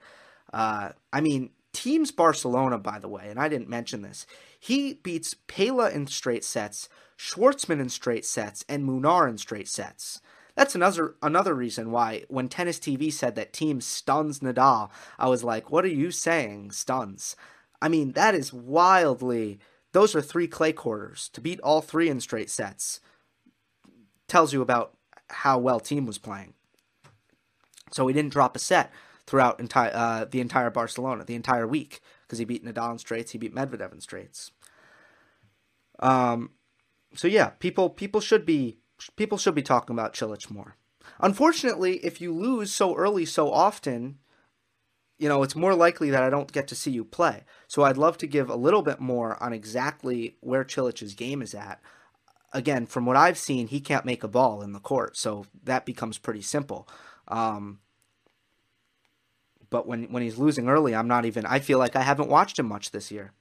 Uh, 0.54 0.90
I 1.12 1.22
mean, 1.22 1.50
Thiem's 1.74 2.12
Barcelona, 2.12 2.78
by 2.78 3.00
the 3.00 3.10
way, 3.10 3.28
and 3.30 3.40
I 3.40 3.50
didn't 3.50 3.70
mention 3.70 4.02
this. 4.02 4.26
He 4.58 4.94
beats 4.94 5.36
Pella 5.48 5.90
in 5.90 6.08
straight 6.08 6.46
sets, 6.46 6.88
Schwartzman 7.18 7.82
in 7.82 7.90
straight 7.90 8.26
sets, 8.26 8.64
and 8.70 8.88
Munar 8.88 9.30
in 9.30 9.38
straight 9.38 9.68
sets. 9.68 10.22
That's 10.56 10.74
another 10.74 11.16
another 11.22 11.54
reason 11.54 11.92
why 11.92 12.24
when 12.30 12.48
Tennis 12.48 12.80
TV 12.80 13.12
said 13.12 13.36
that 13.36 13.52
Thiem 13.52 13.84
stuns 13.84 14.40
Nadal, 14.40 14.90
I 15.20 15.28
was 15.28 15.44
like, 15.44 15.70
"What 15.70 15.84
are 15.84 15.90
you 15.90 16.12
saying, 16.12 16.72
stuns?" 16.72 17.36
I 17.86 17.88
mean, 17.88 18.14
that 18.14 18.34
is 18.34 18.52
wildly. 18.52 19.60
Those 19.92 20.16
are 20.16 20.22
three 20.22 20.48
clay 20.48 20.74
quarters 20.74 21.30
to 21.34 21.40
beat 21.40 21.60
all 21.60 21.82
three 21.82 22.10
in 22.10 22.20
straight 22.20 22.50
sets 22.50 23.00
tells 24.28 24.52
you 24.52 24.64
about 24.64 24.98
how 25.30 25.60
well 25.60 25.80
Thiem 25.80 26.08
was 26.08 26.18
playing. 26.18 26.56
So 27.92 28.08
he 28.08 28.14
didn't 28.16 28.34
drop 28.34 28.56
a 28.56 28.60
set 28.60 28.92
throughout 29.28 29.60
entire 29.60 29.92
uh, 29.94 30.26
the 30.26 30.42
entire 30.42 30.72
Barcelona, 30.72 31.26
the 31.26 31.36
entire 31.36 31.68
week, 31.68 32.02
because 32.24 32.40
he 32.40 32.46
beat 32.46 32.66
Nadal 32.66 32.94
in 32.94 32.98
straights, 32.98 33.34
he 33.34 33.38
beat 33.38 33.54
Medvedev 33.54 33.94
in 33.94 34.02
straights. 34.02 34.50
Um, 36.00 36.54
so 37.14 37.28
yeah, 37.28 37.50
people 37.50 37.92
people 37.92 38.20
should 38.20 38.48
be 38.48 38.80
people 39.16 39.38
should 39.38 39.54
be 39.54 39.62
talking 39.62 39.96
about 39.96 40.16
Cilic 40.16 40.50
more. 40.50 40.76
Unfortunately, 41.20 41.98
if 41.98 42.20
you 42.20 42.34
lose 42.34 42.74
so 42.74 42.96
early 42.96 43.26
so 43.26 43.52
often, 43.52 44.18
you 45.18 45.30
know, 45.30 45.44
it's 45.44 45.56
more 45.56 45.76
likely 45.76 46.10
that 46.10 46.24
I 46.24 46.30
don't 46.30 46.52
get 46.52 46.68
to 46.70 46.76
see 46.76 46.92
you 46.92 47.06
play. 47.06 47.44
So 47.68 47.84
I'd 47.84 47.98
love 47.98 48.18
to 48.20 48.28
give 48.28 48.50
a 48.50 48.56
little 48.56 48.82
bit 48.82 49.00
more 49.00 49.42
on 49.42 49.54
exactly 49.54 50.36
where 50.42 50.64
Cilic's 50.64 51.14
game 51.14 51.42
is 51.42 51.54
at 51.54 51.82
again, 52.56 52.86
from 52.86 53.06
what 53.06 53.18
I've 53.18 53.38
seen, 53.38 53.68
he 53.68 53.82
can't 53.82 54.06
make 54.06 54.24
a 54.24 54.30
ball 54.30 54.62
in 54.62 54.72
the 54.72 54.80
court, 54.80 55.18
so 55.18 55.46
that 55.64 55.86
becomes 55.86 56.18
pretty 56.18 56.42
simple. 56.42 56.88
Um, 57.28 57.80
but 59.70 59.86
when 59.86 60.06
when 60.06 60.24
he's 60.24 60.38
losing 60.38 60.70
early, 60.70 60.96
I'm 60.96 61.08
not 61.08 61.26
even. 61.26 61.46
I 61.46 61.60
feel 61.60 61.78
like 61.78 61.96
I 61.96 62.02
haven't 62.02 62.30
watched 62.30 62.58
him 62.58 62.68
much 62.68 62.92
this 62.92 63.12
year. 63.12 63.34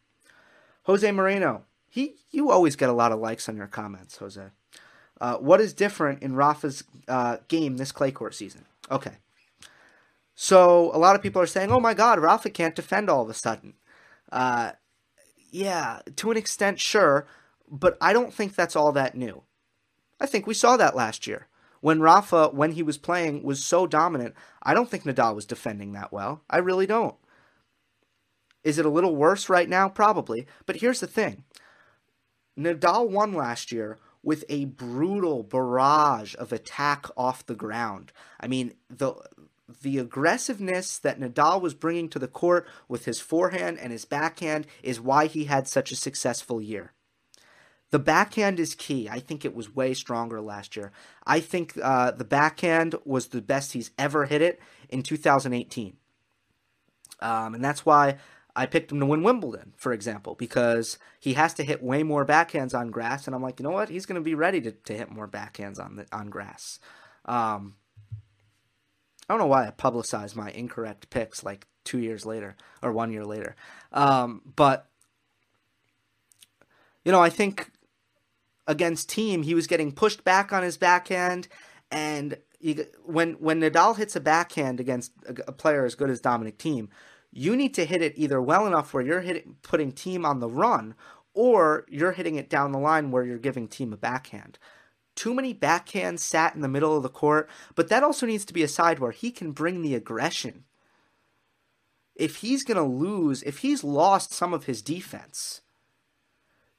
Jose 0.82 1.10
Moreno, 1.12 1.64
he 1.88 2.16
you 2.30 2.50
always 2.50 2.76
get 2.76 2.90
a 2.90 2.94
lot 2.94 3.12
of 3.12 3.20
likes 3.20 3.48
on 3.48 3.56
your 3.56 3.68
comments, 3.68 4.18
Jose. 4.18 4.42
Uh, 5.20 5.36
what 5.36 5.60
is 5.60 5.72
different 5.72 6.22
in 6.22 6.34
Rafa's 6.34 6.82
uh, 7.06 7.36
game 7.46 7.76
this 7.76 7.92
clay 7.92 8.10
court 8.10 8.34
season? 8.34 8.64
Okay, 8.90 9.12
so 10.34 10.90
a 10.94 10.98
lot 10.98 11.16
of 11.16 11.22
people 11.22 11.40
are 11.40 11.46
saying, 11.46 11.70
"Oh 11.70 11.80
my 11.80 11.94
God, 11.94 12.18
Rafa 12.18 12.50
can't 12.50 12.74
defend 12.74 13.08
all 13.08 13.22
of 13.22 13.30
a 13.30 13.34
sudden." 13.34 13.74
Uh, 14.32 14.72
yeah, 15.50 16.00
to 16.16 16.30
an 16.30 16.36
extent, 16.36 16.80
sure, 16.80 17.26
but 17.70 17.96
I 18.00 18.12
don't 18.12 18.34
think 18.34 18.54
that's 18.54 18.76
all 18.76 18.92
that 18.92 19.14
new. 19.14 19.42
I 20.20 20.26
think 20.26 20.46
we 20.46 20.54
saw 20.54 20.76
that 20.76 20.96
last 20.96 21.26
year 21.26 21.48
when 21.84 22.00
Rafa, 22.00 22.48
when 22.48 22.72
he 22.72 22.82
was 22.82 22.96
playing, 22.96 23.42
was 23.42 23.62
so 23.62 23.86
dominant. 23.86 24.34
I 24.62 24.72
don't 24.72 24.88
think 24.88 25.04
Nadal 25.04 25.34
was 25.34 25.44
defending 25.44 25.92
that 25.92 26.12
well. 26.12 26.42
I 26.48 26.56
really 26.56 26.86
don't. 26.86 27.16
Is 28.62 28.78
it 28.78 28.86
a 28.86 28.90
little 28.90 29.14
worse 29.14 29.50
right 29.50 29.68
now? 29.68 29.90
Probably. 29.90 30.46
But 30.64 30.76
here's 30.76 31.00
the 31.00 31.06
thing 31.06 31.44
Nadal 32.58 33.10
won 33.10 33.34
last 33.34 33.70
year 33.70 33.98
with 34.22 34.46
a 34.48 34.64
brutal 34.64 35.42
barrage 35.42 36.34
of 36.38 36.52
attack 36.52 37.06
off 37.18 37.44
the 37.44 37.54
ground. 37.54 38.12
I 38.40 38.48
mean, 38.48 38.72
the 38.88 39.14
the 39.82 39.98
aggressiveness 39.98 40.98
that 40.98 41.18
Nadal 41.18 41.60
was 41.60 41.74
bringing 41.74 42.08
to 42.10 42.18
the 42.18 42.28
court 42.28 42.66
with 42.88 43.06
his 43.06 43.20
forehand 43.20 43.78
and 43.78 43.92
his 43.92 44.04
backhand 44.04 44.66
is 44.82 45.00
why 45.00 45.26
he 45.26 45.44
had 45.44 45.66
such 45.66 45.90
a 45.90 45.96
successful 45.96 46.60
year. 46.60 46.92
The 47.90 47.98
backhand 47.98 48.58
is 48.58 48.74
key. 48.74 49.08
I 49.08 49.20
think 49.20 49.44
it 49.44 49.54
was 49.54 49.74
way 49.74 49.94
stronger 49.94 50.40
last 50.40 50.76
year. 50.76 50.90
I 51.26 51.40
think 51.40 51.78
uh, 51.80 52.10
the 52.10 52.24
backhand 52.24 52.96
was 53.04 53.28
the 53.28 53.40
best 53.40 53.72
he's 53.72 53.92
ever 53.96 54.26
hit 54.26 54.42
it 54.42 54.60
in 54.88 55.02
2018. 55.02 55.96
Um, 57.20 57.54
and 57.54 57.64
that's 57.64 57.86
why 57.86 58.16
I 58.56 58.66
picked 58.66 58.92
him 58.92 59.00
to 59.00 59.06
win 59.06 59.22
Wimbledon, 59.22 59.74
for 59.76 59.92
example, 59.92 60.34
because 60.34 60.98
he 61.20 61.34
has 61.34 61.54
to 61.54 61.64
hit 61.64 61.82
way 61.82 62.02
more 62.02 62.26
backhands 62.26 62.74
on 62.74 62.90
grass. 62.90 63.26
And 63.26 63.34
I'm 63.34 63.42
like, 63.42 63.60
you 63.60 63.64
know 63.64 63.70
what? 63.70 63.88
He's 63.88 64.06
going 64.06 64.20
to 64.20 64.24
be 64.24 64.34
ready 64.34 64.60
to, 64.62 64.72
to 64.72 64.96
hit 64.96 65.10
more 65.10 65.28
backhands 65.28 65.78
on 65.78 65.96
the, 65.96 66.06
on 66.12 66.28
grass. 66.30 66.80
Um, 67.24 67.76
I 69.28 69.32
don't 69.32 69.40
know 69.40 69.46
why 69.46 69.66
I 69.66 69.70
publicized 69.70 70.36
my 70.36 70.50
incorrect 70.50 71.10
picks 71.10 71.42
like 71.42 71.66
two 71.84 71.98
years 71.98 72.26
later 72.26 72.56
or 72.82 72.92
one 72.92 73.12
year 73.12 73.24
later. 73.24 73.56
Um, 73.92 74.42
but, 74.56 74.88
you 77.04 77.12
know, 77.12 77.20
I 77.20 77.30
think 77.30 77.70
against 78.66 79.10
Thiem, 79.10 79.44
he 79.44 79.54
was 79.54 79.66
getting 79.66 79.92
pushed 79.92 80.24
back 80.24 80.52
on 80.52 80.62
his 80.62 80.76
backhand. 80.76 81.48
And 81.90 82.38
you, 82.60 82.86
when, 83.04 83.34
when 83.34 83.60
Nadal 83.60 83.96
hits 83.96 84.16
a 84.16 84.20
backhand 84.20 84.80
against 84.80 85.12
a, 85.26 85.48
a 85.48 85.52
player 85.52 85.84
as 85.84 85.94
good 85.94 86.10
as 86.10 86.20
Dominic 86.20 86.58
Thiem, 86.58 86.88
you 87.30 87.56
need 87.56 87.74
to 87.74 87.84
hit 87.84 88.02
it 88.02 88.14
either 88.16 88.40
well 88.40 88.66
enough 88.66 88.94
where 88.94 89.02
you're 89.02 89.20
hitting, 89.20 89.56
putting 89.62 89.92
Thiem 89.92 90.24
on 90.24 90.40
the 90.40 90.48
run 90.48 90.94
or 91.32 91.84
you're 91.88 92.12
hitting 92.12 92.36
it 92.36 92.48
down 92.48 92.72
the 92.72 92.78
line 92.78 93.10
where 93.10 93.24
you're 93.24 93.38
giving 93.38 93.68
Thiem 93.68 93.92
a 93.92 93.96
backhand 93.96 94.58
too 95.14 95.34
many 95.34 95.54
backhands 95.54 96.20
sat 96.20 96.54
in 96.54 96.60
the 96.60 96.68
middle 96.68 96.96
of 96.96 97.02
the 97.02 97.08
court, 97.08 97.48
but 97.74 97.88
that 97.88 98.02
also 98.02 98.26
needs 98.26 98.44
to 98.44 98.54
be 98.54 98.62
a 98.62 98.68
side 98.68 98.98
where 98.98 99.12
he 99.12 99.30
can 99.30 99.52
bring 99.52 99.82
the 99.82 99.94
aggression. 99.94 100.64
If 102.14 102.36
he's 102.36 102.64
going 102.64 102.76
to 102.76 102.82
lose, 102.82 103.42
if 103.42 103.58
he's 103.58 103.82
lost 103.82 104.32
some 104.32 104.52
of 104.52 104.64
his 104.64 104.82
defense, 104.82 105.62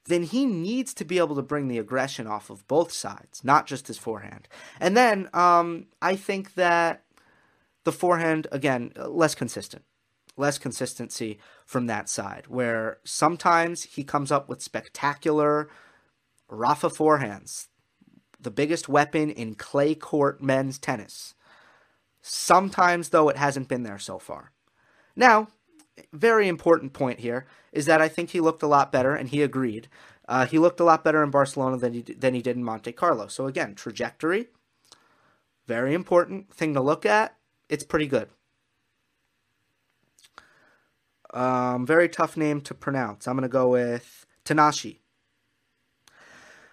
then 0.06 0.22
he 0.22 0.46
needs 0.46 0.94
to 0.94 1.04
be 1.04 1.18
able 1.18 1.36
to 1.36 1.42
bring 1.42 1.68
the 1.68 1.78
aggression 1.78 2.26
off 2.26 2.48
of 2.48 2.66
both 2.68 2.92
sides, 2.92 3.44
not 3.44 3.66
just 3.66 3.88
his 3.88 3.98
forehand. 3.98 4.48
And 4.80 4.96
then 4.96 5.28
um, 5.34 5.86
I 6.00 6.16
think 6.16 6.54
that 6.54 7.02
the 7.84 7.92
forehand, 7.92 8.46
again, 8.52 8.92
less 8.96 9.34
consistent. 9.34 9.84
Less 10.38 10.58
consistency 10.58 11.38
from 11.64 11.86
that 11.86 12.10
side, 12.10 12.44
where 12.48 12.98
sometimes 13.04 13.84
he 13.84 14.04
comes 14.04 14.30
up 14.30 14.50
with 14.50 14.60
spectacular 14.60 15.70
Rafa 16.48 16.90
forehands 16.90 17.68
the 18.38 18.50
biggest 18.50 18.88
weapon 18.88 19.30
in 19.30 19.54
clay 19.54 19.94
court 19.94 20.42
men's 20.42 20.78
tennis. 20.78 21.34
Sometimes, 22.20 23.10
though, 23.10 23.28
it 23.28 23.36
hasn't 23.36 23.68
been 23.68 23.82
there 23.82 23.98
so 23.98 24.18
far. 24.18 24.52
Now, 25.14 25.48
very 26.12 26.48
important 26.48 26.92
point 26.92 27.20
here 27.20 27.46
is 27.72 27.86
that 27.86 28.02
I 28.02 28.08
think 28.08 28.30
he 28.30 28.40
looked 28.40 28.62
a 28.62 28.66
lot 28.68 28.92
better, 28.92 29.14
and 29.14 29.28
he 29.28 29.42
agreed. 29.42 29.88
Uh, 30.28 30.46
he 30.46 30.58
looked 30.58 30.80
a 30.80 30.84
lot 30.84 31.04
better 31.04 31.22
in 31.22 31.30
Barcelona 31.30 31.76
than 31.76 31.94
he 31.94 32.02
than 32.02 32.34
he 32.34 32.42
did 32.42 32.56
in 32.56 32.64
Monte 32.64 32.92
Carlo. 32.92 33.28
So 33.28 33.46
again, 33.46 33.74
trajectory, 33.74 34.48
very 35.66 35.94
important 35.94 36.52
thing 36.52 36.74
to 36.74 36.80
look 36.80 37.06
at. 37.06 37.36
It's 37.68 37.84
pretty 37.84 38.06
good. 38.06 38.28
Um, 41.32 41.86
very 41.86 42.08
tough 42.08 42.36
name 42.36 42.60
to 42.62 42.74
pronounce. 42.74 43.28
I'm 43.28 43.36
gonna 43.36 43.48
go 43.48 43.68
with 43.68 44.26
Tanashi. 44.44 44.98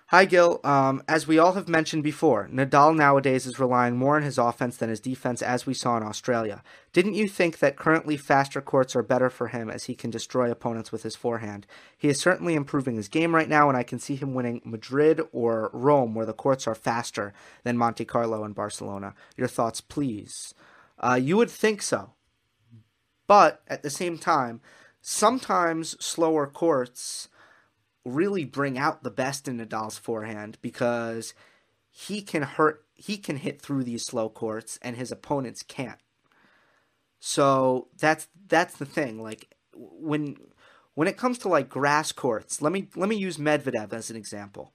Hi, 0.08 0.26
Gil. 0.26 0.60
Um, 0.64 1.02
as 1.08 1.28
we 1.28 1.40
all 1.40 1.54
have 1.54 1.70
mentioned 1.70 2.04
before, 2.04 2.50
Nadal 2.52 2.96
nowadays 2.96 3.48
is 3.48 3.58
relying 3.58 3.96
more 3.96 4.18
on 4.18 4.22
his 4.22 4.38
offense 4.38 4.78
than 4.78 4.90
his 4.90 5.00
defense, 5.00 5.42
as 5.42 5.66
we 5.66 5.74
saw 5.74 5.98
in 5.98 6.04
Australia. 6.04 6.62
Didn't 6.92 7.16
you 7.16 7.28
think 7.28 7.60
that 7.60 7.78
currently 7.78 8.18
faster 8.18 8.62
courts 8.62 8.96
are 8.96 9.02
better 9.02 9.30
for 9.30 9.48
him 9.48 9.70
as 9.70 9.86
he 9.86 9.96
can 9.96 10.12
destroy 10.12 10.52
opponents 10.52 10.92
with 10.92 11.04
his 11.04 11.16
forehand? 11.16 11.66
He 11.98 12.10
is 12.10 12.20
certainly 12.20 12.54
improving 12.54 12.96
his 12.96 13.08
game 13.08 13.34
right 13.34 13.48
now, 13.48 13.70
and 13.70 13.78
I 13.78 13.84
can 13.84 13.98
see 13.98 14.16
him 14.16 14.34
winning 14.34 14.62
Madrid 14.66 15.22
or 15.32 15.72
Rome, 15.74 16.14
where 16.14 16.26
the 16.26 16.34
courts 16.34 16.68
are 16.68 16.76
faster 16.76 17.34
than 17.64 17.78
Monte 17.78 18.06
Carlo 18.06 18.44
and 18.44 18.54
Barcelona. 18.54 19.16
Your 19.38 19.48
thoughts, 19.48 19.80
please. 19.82 20.54
Uh, 21.00 21.20
you 21.20 21.38
would 21.38 21.50
think 21.50 21.82
so. 21.82 22.12
But 23.26 23.62
at 23.68 23.84
the 23.84 23.90
same 23.90 24.18
time, 24.18 24.60
sometimes 25.02 25.96
slower 26.04 26.46
courts 26.46 27.30
really 28.06 28.46
bring 28.46 28.78
out 28.78 29.04
the 29.04 29.12
best 29.12 29.48
in 29.48 29.58
Nadal's 29.58 29.98
forehand 29.98 30.58
because 30.62 31.34
he 31.90 32.22
can 32.22 32.42
hurt 32.44 32.84
he 32.96 33.18
can 33.18 33.38
hit 33.38 33.62
through 33.62 33.84
these 33.84 34.06
slow 34.06 34.30
courts 34.30 34.80
and 34.82 34.96
his 34.96 35.12
opponents 35.12 35.64
can't. 35.64 36.00
So 37.20 37.88
that's 37.98 38.28
that's 38.48 38.76
the 38.76 38.86
thing. 38.86 39.22
Like 39.22 39.56
when 39.76 40.38
when 40.96 41.08
it 41.08 41.18
comes 41.18 41.38
to 41.40 41.48
like 41.48 41.70
grass 41.70 42.12
courts, 42.12 42.62
let 42.62 42.72
me 42.72 42.90
let 42.96 43.10
me 43.10 43.16
use 43.16 43.38
Medvedev 43.38 43.94
as 43.94 44.10
an 44.10 44.16
example. 44.16 44.74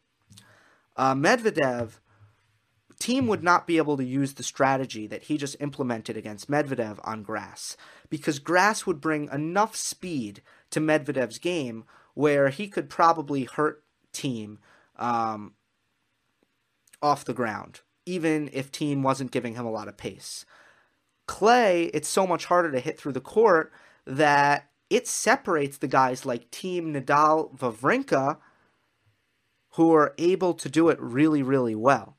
Uh, 0.97 1.15
Medvedev 1.15 2.01
Thiem 3.01 3.27
would 3.29 3.45
not 3.45 3.67
be 3.67 3.77
able 3.77 3.97
to 3.97 4.05
use 4.05 4.35
the 4.35 4.43
strategy 4.43 5.07
that 5.07 5.25
he 5.25 5.37
just 5.37 5.57
implemented 5.61 6.17
against 6.17 6.51
Medvedev 6.51 6.99
on 7.05 7.23
grass 7.23 7.77
because 8.11 8.41
grass 8.41 8.87
would 8.87 9.01
bring 9.01 9.29
enough 9.31 9.77
speed 9.77 10.43
to 10.71 10.81
Medvedev's 10.81 11.39
game 11.39 11.85
where 12.19 12.49
he 12.49 12.67
could 12.67 12.91
probably 12.91 13.45
hurt 13.45 13.85
Thiem 14.13 14.57
um, 14.97 15.55
off 17.01 17.25
the 17.25 17.33
ground, 17.33 17.83
even 18.07 18.51
if 18.53 18.73
Thiem 18.73 19.03
wasn't 19.03 19.31
giving 19.31 19.55
him 19.55 19.65
a 19.65 19.71
lot 19.71 19.87
of 19.87 19.97
pace. 19.97 20.45
Clay, 21.29 21.85
it's 21.95 22.09
so 22.09 22.27
much 22.27 22.47
harder 22.47 22.73
to 22.73 22.81
hit 22.81 22.99
through 22.99 23.13
the 23.13 23.21
court 23.21 23.73
that 24.05 24.69
it 24.91 25.07
separates 25.07 25.79
the 25.79 25.87
guys 25.87 26.27
like 26.27 26.51
Thiem 26.51 26.93
Nadal 26.93 27.57
Wawrinka, 27.57 28.39
who 29.75 29.95
are 29.95 30.17
able 30.19 30.55
to 30.55 30.69
do 30.69 30.89
it 30.89 30.99
really, 31.01 31.45
really 31.45 31.77
well. 31.77 32.17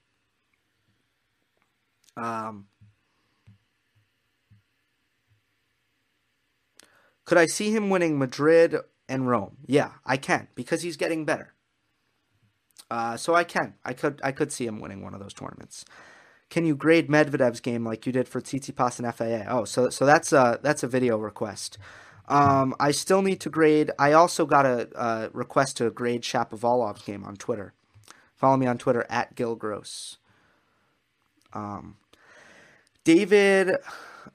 Um, 2.15 2.67
could 7.25 7.37
I 7.37 7.47
see 7.47 7.75
him 7.75 7.89
winning 7.89 8.17
Madrid 8.17 8.77
and 9.09 9.27
Rome. 9.27 9.57
Yeah, 9.65 9.93
I 10.05 10.17
can 10.17 10.47
because 10.55 10.81
he's 10.83 10.97
getting 10.97 11.25
better. 11.25 11.53
Uh, 12.89 13.17
so 13.17 13.35
I 13.35 13.43
can. 13.43 13.75
I 13.83 13.93
could. 13.93 14.21
I 14.23 14.31
could 14.31 14.51
see 14.51 14.65
him 14.65 14.79
winning 14.79 15.03
one 15.03 15.13
of 15.13 15.19
those 15.19 15.33
tournaments. 15.33 15.85
Can 16.49 16.65
you 16.65 16.75
grade 16.75 17.09
Medvedev's 17.09 17.59
game 17.59 17.85
like 17.85 18.05
you 18.05 18.11
did 18.11 18.27
for 18.27 18.41
Tsitsipas 18.41 18.99
and 18.99 19.13
FAA? 19.13 19.51
Oh, 19.53 19.65
so 19.65 19.89
so 19.89 20.05
that's 20.05 20.33
a 20.33 20.59
that's 20.63 20.83
a 20.83 20.87
video 20.87 21.17
request. 21.17 21.77
Um, 22.27 22.75
I 22.79 22.91
still 22.91 23.23
need 23.23 23.39
to 23.41 23.49
grade. 23.49 23.91
I 23.97 24.13
also 24.13 24.45
got 24.45 24.65
a, 24.65 24.87
a 24.95 25.29
request 25.33 25.77
to 25.77 25.89
grade 25.89 26.21
Shapovalov's 26.21 27.01
game 27.01 27.23
on 27.23 27.35
Twitter. 27.35 27.73
Follow 28.35 28.55
me 28.55 28.67
on 28.67 28.77
Twitter 28.77 29.05
at 29.09 29.35
Gil 29.35 29.55
Gross. 29.55 30.17
Um, 31.53 31.97
David 33.03 33.77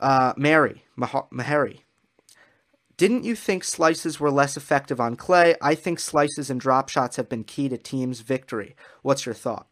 uh, 0.01 0.33
Mary 0.37 0.85
Mah- 0.97 1.29
Mahari 1.33 1.81
didn't 2.97 3.25
you 3.25 3.35
think 3.35 3.65
slices 3.65 4.21
were 4.21 4.31
less 4.31 4.57
effective 4.57 5.01
on 5.01 5.17
clay? 5.17 5.57
I 5.61 5.75
think 5.75 5.99
slices 5.99 6.51
and 6.51 6.61
drop 6.61 6.89
shots 6.89 7.17
have 7.17 7.29
been 7.29 7.45
key 7.45 7.69
to 7.69 7.77
Thiem's 7.77 8.21
victory. 8.21 8.77
What's 9.03 9.27
your 9.27 9.35
thought? 9.35 9.67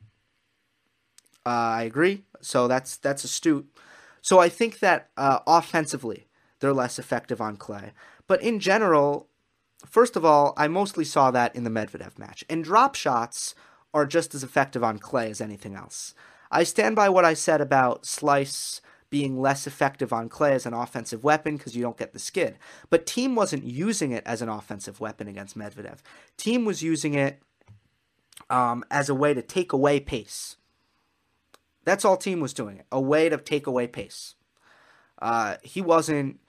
Uh, 1.44 1.48
I 1.48 1.82
agree. 1.82 2.24
So 2.40 2.68
that's 2.68 2.96
that's 2.96 3.24
astute. 3.24 3.66
So 4.20 4.38
I 4.38 4.48
think 4.48 4.78
that 4.80 5.10
uh, 5.16 5.40
offensively 5.46 6.28
they're 6.60 6.72
less 6.72 6.98
effective 6.98 7.40
on 7.40 7.56
clay, 7.56 7.92
but 8.26 8.40
in 8.40 8.60
general, 8.60 9.28
first 9.84 10.16
of 10.16 10.24
all, 10.24 10.54
I 10.56 10.68
mostly 10.68 11.04
saw 11.04 11.30
that 11.32 11.54
in 11.56 11.64
the 11.64 11.70
Medvedev 11.70 12.18
match. 12.18 12.44
And 12.48 12.62
drop 12.62 12.94
shots 12.94 13.54
are 13.92 14.06
just 14.06 14.34
as 14.34 14.44
effective 14.44 14.84
on 14.84 14.98
clay 14.98 15.30
as 15.30 15.40
anything 15.40 15.74
else. 15.74 16.14
I 16.50 16.64
stand 16.64 16.96
by 16.96 17.08
what 17.08 17.24
I 17.24 17.34
said 17.34 17.60
about 17.60 18.06
slice 18.06 18.80
being 19.12 19.38
less 19.38 19.66
effective 19.66 20.10
on 20.10 20.30
clay 20.30 20.54
as 20.54 20.64
an 20.64 20.72
offensive 20.72 21.22
weapon 21.22 21.58
because 21.58 21.76
you 21.76 21.82
don't 21.82 21.98
get 21.98 22.14
the 22.14 22.18
skid. 22.18 22.56
But 22.88 23.04
Thiem 23.04 23.34
wasn't 23.34 23.62
using 23.62 24.10
it 24.10 24.22
as 24.24 24.40
an 24.40 24.48
offensive 24.48 25.00
weapon 25.00 25.28
against 25.28 25.56
Medvedev. 25.56 25.98
Thiem 26.38 26.64
was 26.64 26.82
using 26.82 27.12
it 27.12 27.42
um, 28.48 28.82
as 28.90 29.10
a 29.10 29.14
way 29.14 29.34
to 29.34 29.42
take 29.42 29.74
away 29.74 30.00
pace. 30.00 30.56
That's 31.84 32.06
all 32.06 32.16
Thiem 32.16 32.40
was 32.40 32.54
doing 32.54 32.84
a 32.90 32.98
way 32.98 33.28
to 33.28 33.36
take 33.36 33.66
away 33.66 33.86
pace. 33.86 34.34
Uh, 35.20 35.56
he 35.62 35.82
wasn't, 35.82 36.40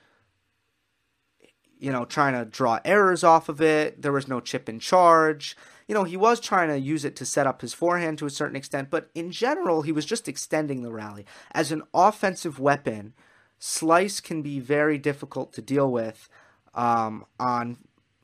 you 1.78 1.92
know, 1.92 2.06
trying 2.06 2.34
to 2.34 2.46
draw 2.46 2.80
errors 2.86 3.26
off 3.26 3.50
of 3.50 3.62
it. 3.62 4.02
There 4.02 4.14
was 4.14 4.30
no 4.30 4.40
chip 4.40 4.70
in 4.70 4.80
charge. 4.80 5.58
You 5.88 5.96
know, 5.96 6.04
he 6.04 6.18
was 6.18 6.40
trying 6.40 6.70
to 6.70 6.80
use 6.80 7.06
it 7.06 7.16
to 7.18 7.26
set 7.26 7.48
up 7.48 7.62
his 7.62 7.74
forehand 7.74 8.18
to 8.20 8.26
a 8.26 8.30
certain 8.30 8.56
extent, 8.56 8.90
but 8.90 9.10
in 9.14 9.32
general, 9.32 9.82
he 9.82 9.92
was 9.92 10.06
just 10.06 10.28
extending 10.28 10.82
the 10.82 10.92
rally. 10.92 11.26
As 11.52 11.72
an 11.72 11.84
offensive 11.94 12.60
weapon, 12.60 13.14
slice 13.60 14.20
can 14.20 14.42
be 14.42 14.60
very 14.60 14.98
difficult 14.98 15.54
to 15.54 15.62
deal 15.62 15.92
with 15.92 16.30
um, 16.74 17.26
on 17.40 17.78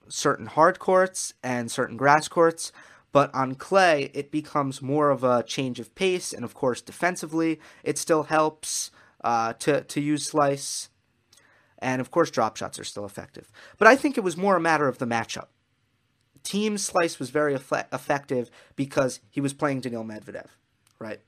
certain 0.08 0.48
hard 0.48 0.80
courts 0.80 1.34
and 1.44 1.72
certain 1.72 1.98
grass 1.98 2.28
courts. 2.28 2.72
But 3.12 3.34
on 3.34 3.56
clay, 3.56 4.12
it 4.14 4.32
becomes 4.32 4.82
more 4.82 5.10
of 5.10 5.24
a 5.24 5.42
change 5.44 5.80
of 5.80 5.96
pace, 5.96 6.32
and 6.32 6.46
of 6.46 6.54
course, 6.54 6.82
defensively, 6.82 7.60
it 7.84 7.98
still 7.98 8.24
helps 8.24 8.92
uh, 9.24 9.54
to 9.54 9.82
to 9.82 10.00
use 10.00 10.28
slice, 10.28 10.90
and 11.80 12.02
of 12.02 12.12
course, 12.12 12.30
drop 12.30 12.56
shots 12.56 12.78
are 12.78 12.84
still 12.84 13.06
effective. 13.06 13.52
But 13.80 13.88
I 13.88 13.96
think 13.96 14.16
it 14.16 14.24
was 14.24 14.38
more 14.38 14.58
a 14.58 14.62
matter 14.62 14.88
of 14.88 15.00
the 15.00 15.08
matchup. 15.08 15.48
Thiem 16.44 16.80
slice 16.80 17.20
was 17.20 17.30
very 17.30 17.56
eff- 17.56 17.88
effective 17.92 18.50
because 18.76 19.20
he 19.30 19.42
was 19.42 19.54
playing 19.54 19.82
Daniil 19.82 20.04
Medvedev, 20.04 20.48
right? 21.00 21.20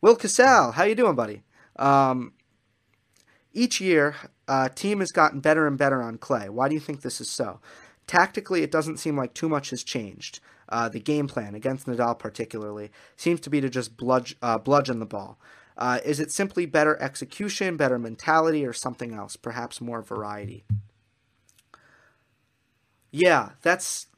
Will 0.00 0.16
Casal, 0.16 0.72
how 0.72 0.84
you 0.84 0.94
doing, 0.94 1.14
buddy? 1.14 1.42
Um, 1.76 2.34
each 3.52 3.80
year, 3.80 4.16
uh, 4.48 4.68
Thiem 4.68 5.00
has 5.00 5.12
gotten 5.12 5.40
better 5.40 5.66
and 5.66 5.78
better 5.78 6.02
on 6.02 6.18
clay. 6.18 6.48
Why 6.48 6.68
do 6.68 6.74
you 6.74 6.80
think 6.80 7.00
this 7.00 7.20
is 7.20 7.30
so? 7.30 7.60
Tactically, 8.06 8.62
it 8.62 8.70
doesn't 8.70 8.98
seem 8.98 9.16
like 9.16 9.32
too 9.32 9.48
much 9.48 9.70
has 9.70 9.82
changed. 9.82 10.40
Uh, 10.68 10.88
the 10.88 11.00
game 11.00 11.26
plan 11.26 11.54
against 11.54 11.86
Nadal, 11.86 12.18
particularly, 12.18 12.90
seems 13.16 13.40
to 13.40 13.50
be 13.50 13.60
to 13.60 13.70
just 13.70 13.96
bludge, 13.96 14.36
uh, 14.42 14.58
bludgeon 14.58 14.98
the 14.98 15.06
ball. 15.06 15.38
Uh, 15.76 16.00
is 16.04 16.20
it 16.20 16.30
simply 16.30 16.66
better 16.66 17.00
execution, 17.00 17.76
better 17.76 17.98
mentality, 17.98 18.66
or 18.66 18.72
something 18.72 19.12
else? 19.12 19.36
Perhaps 19.36 19.80
more 19.80 20.02
variety. 20.02 20.64
Yeah, 23.14 23.50
that's. 23.62 24.08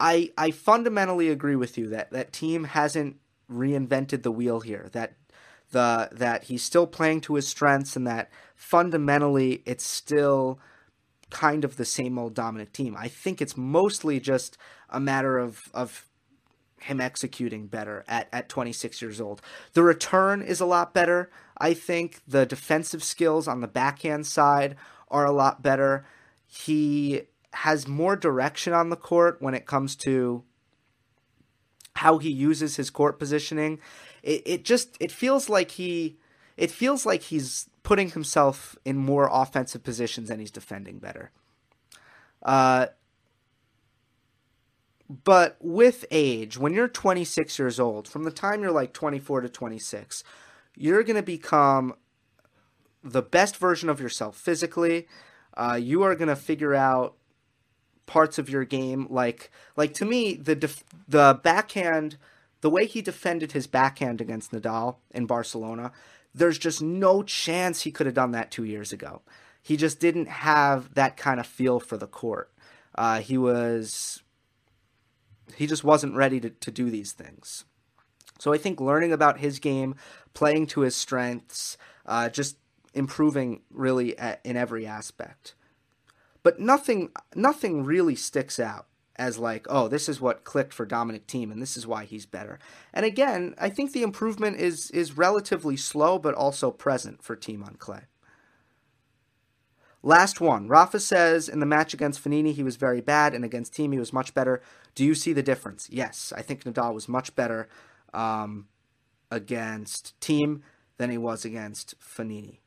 I 0.00 0.30
I 0.36 0.50
fundamentally 0.50 1.28
agree 1.30 1.56
with 1.56 1.78
you 1.78 1.88
that 1.88 2.10
that 2.10 2.32
Thiem 2.32 2.66
hasn't 2.66 3.16
reinvented 3.50 4.22
the 4.22 4.32
wheel 4.32 4.60
here. 4.60 4.88
That 4.92 5.14
the 5.70 6.08
that 6.12 6.44
he's 6.44 6.62
still 6.62 6.86
playing 6.86 7.20
to 7.22 7.34
his 7.34 7.48
strengths, 7.48 7.96
and 7.96 8.06
that 8.06 8.30
fundamentally 8.56 9.62
it's 9.66 9.84
still 9.84 10.58
kind 11.30 11.64
of 11.64 11.76
the 11.76 11.84
same 11.84 12.18
old 12.18 12.34
Dominic 12.34 12.72
Thiem. 12.72 12.96
I 12.96 13.08
think 13.08 13.42
it's 13.42 13.56
mostly 13.56 14.20
just 14.20 14.58
a 14.90 15.00
matter 15.00 15.38
of 15.38 15.70
of 15.74 16.06
him 16.80 17.00
executing 17.00 17.66
better 17.66 18.04
at, 18.08 18.28
at 18.32 18.48
26 18.48 19.00
years 19.00 19.20
old. 19.20 19.40
The 19.72 19.82
return 19.82 20.42
is 20.42 20.60
a 20.60 20.66
lot 20.66 20.92
better. 20.92 21.30
I 21.58 21.72
think 21.74 22.20
the 22.26 22.44
defensive 22.44 23.02
skills 23.02 23.48
on 23.48 23.60
the 23.60 23.68
backhand 23.68 24.26
side 24.26 24.76
are 25.08 25.24
a 25.24 25.32
lot 25.32 25.62
better. 25.62 26.04
He 26.46 27.22
has 27.54 27.86
more 27.86 28.16
direction 28.16 28.72
on 28.72 28.90
the 28.90 28.96
court 28.96 29.40
when 29.40 29.54
it 29.54 29.66
comes 29.66 29.96
to 29.96 30.42
how 31.96 32.18
he 32.18 32.30
uses 32.30 32.76
his 32.76 32.90
court 32.90 33.18
positioning. 33.18 33.78
It, 34.22 34.42
it 34.44 34.64
just 34.64 34.96
it 35.00 35.12
feels 35.12 35.48
like 35.48 35.72
he 35.72 36.18
it 36.56 36.70
feels 36.70 37.06
like 37.06 37.22
he's 37.22 37.68
putting 37.82 38.10
himself 38.10 38.76
in 38.84 38.96
more 38.96 39.28
offensive 39.32 39.82
positions 39.82 40.30
and 40.30 40.40
he's 40.40 40.50
defending 40.50 40.98
better. 40.98 41.30
Uh, 42.42 42.86
but 45.08 45.56
with 45.60 46.04
age, 46.10 46.56
when 46.56 46.72
you're 46.72 46.88
26 46.88 47.58
years 47.58 47.78
old, 47.78 48.08
from 48.08 48.24
the 48.24 48.30
time 48.30 48.62
you're 48.62 48.72
like 48.72 48.92
24 48.92 49.42
to 49.42 49.48
26, 49.48 50.24
you're 50.76 51.02
going 51.02 51.16
to 51.16 51.22
become 51.22 51.94
the 53.02 53.22
best 53.22 53.56
version 53.58 53.88
of 53.90 54.00
yourself 54.00 54.36
physically. 54.36 55.06
Uh, 55.56 55.78
you 55.80 56.02
are 56.02 56.14
going 56.14 56.28
to 56.28 56.36
figure 56.36 56.74
out 56.74 57.16
parts 58.06 58.38
of 58.38 58.50
your 58.50 58.64
game 58.64 59.06
like 59.08 59.50
like 59.76 59.94
to 59.94 60.04
me 60.04 60.34
the 60.34 60.54
def- 60.54 60.84
the 61.08 61.40
backhand 61.42 62.16
the 62.60 62.70
way 62.70 62.86
he 62.86 63.00
defended 63.00 63.52
his 63.52 63.66
backhand 63.66 64.20
against 64.20 64.52
Nadal 64.52 64.96
in 65.10 65.26
Barcelona 65.26 65.92
there's 66.34 66.58
just 66.58 66.82
no 66.82 67.22
chance 67.22 67.82
he 67.82 67.92
could 67.92 68.06
have 68.06 68.14
done 68.14 68.32
that 68.32 68.50
2 68.50 68.64
years 68.64 68.92
ago. 68.92 69.22
He 69.62 69.76
just 69.76 70.00
didn't 70.00 70.28
have 70.28 70.92
that 70.94 71.16
kind 71.16 71.38
of 71.38 71.46
feel 71.46 71.78
for 71.80 71.96
the 71.96 72.08
court. 72.08 72.50
Uh, 72.94 73.20
he 73.20 73.38
was 73.38 74.22
he 75.56 75.66
just 75.66 75.84
wasn't 75.84 76.14
ready 76.14 76.40
to, 76.40 76.50
to 76.50 76.70
do 76.70 76.90
these 76.90 77.12
things. 77.12 77.64
So 78.38 78.52
I 78.52 78.58
think 78.58 78.80
learning 78.80 79.12
about 79.12 79.38
his 79.38 79.58
game 79.58 79.94
playing 80.32 80.66
to 80.68 80.80
his 80.80 80.96
strengths 80.96 81.76
uh, 82.06 82.28
just 82.28 82.56
improving 82.92 83.62
really 83.70 84.18
at, 84.18 84.40
in 84.44 84.56
every 84.56 84.86
aspect 84.86 85.54
but 86.44 86.60
nothing 86.60 87.10
nothing 87.34 87.82
really 87.82 88.14
sticks 88.14 88.60
out 88.60 88.86
as 89.16 89.38
like 89.38 89.66
oh 89.68 89.88
this 89.88 90.08
is 90.08 90.20
what 90.20 90.44
clicked 90.44 90.72
for 90.72 90.86
Dominic 90.86 91.26
Thiem, 91.26 91.50
and 91.50 91.60
this 91.60 91.76
is 91.76 91.86
why 91.88 92.04
he's 92.04 92.26
better. 92.26 92.60
And 92.92 93.04
again, 93.04 93.56
I 93.58 93.70
think 93.70 93.90
the 93.90 94.04
improvement 94.04 94.60
is 94.60 94.92
is 94.92 95.16
relatively 95.16 95.76
slow 95.76 96.20
but 96.20 96.34
also 96.34 96.70
present 96.70 97.24
for 97.24 97.34
Thiem 97.34 97.66
on 97.66 97.74
clay. 97.74 98.02
Last 100.04 100.38
one. 100.38 100.68
Rafa 100.68 101.00
says 101.00 101.48
in 101.48 101.60
the 101.60 101.66
match 101.66 101.94
against 101.94 102.22
Fognini 102.22 102.52
he 102.52 102.62
was 102.62 102.76
very 102.76 103.00
bad 103.00 103.34
and 103.34 103.42
against 103.42 103.72
Thiem, 103.72 103.92
he 103.94 103.98
was 103.98 104.12
much 104.12 104.34
better. 104.34 104.60
Do 104.94 105.02
you 105.02 105.14
see 105.14 105.32
the 105.32 105.42
difference? 105.42 105.88
Yes, 105.90 106.30
I 106.36 106.42
think 106.42 106.62
Nadal 106.62 106.92
was 106.92 107.08
much 107.08 107.34
better 107.34 107.68
um, 108.12 108.68
against 109.30 110.12
Thiem 110.20 110.60
than 110.98 111.08
he 111.08 111.16
was 111.16 111.46
against 111.46 111.98
Fognini. 111.98 112.58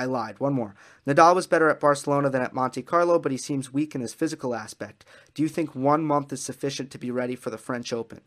I 0.00 0.06
lied. 0.06 0.40
One 0.40 0.54
more. 0.54 0.74
Nadal 1.06 1.34
was 1.34 1.46
better 1.46 1.68
at 1.68 1.78
Barcelona 1.78 2.30
than 2.30 2.40
at 2.40 2.54
Monte 2.54 2.80
Carlo, 2.80 3.18
but 3.18 3.32
he 3.32 3.36
seems 3.36 3.70
weak 3.70 3.94
in 3.94 4.00
his 4.00 4.14
physical 4.14 4.54
aspect. 4.54 5.04
Do 5.34 5.42
you 5.42 5.48
think 5.48 5.74
one 5.74 6.06
month 6.06 6.32
is 6.32 6.42
sufficient 6.42 6.90
to 6.92 6.98
be 6.98 7.10
ready 7.10 7.36
for 7.36 7.50
the 7.50 7.58
French 7.58 7.92
Open? 7.92 8.22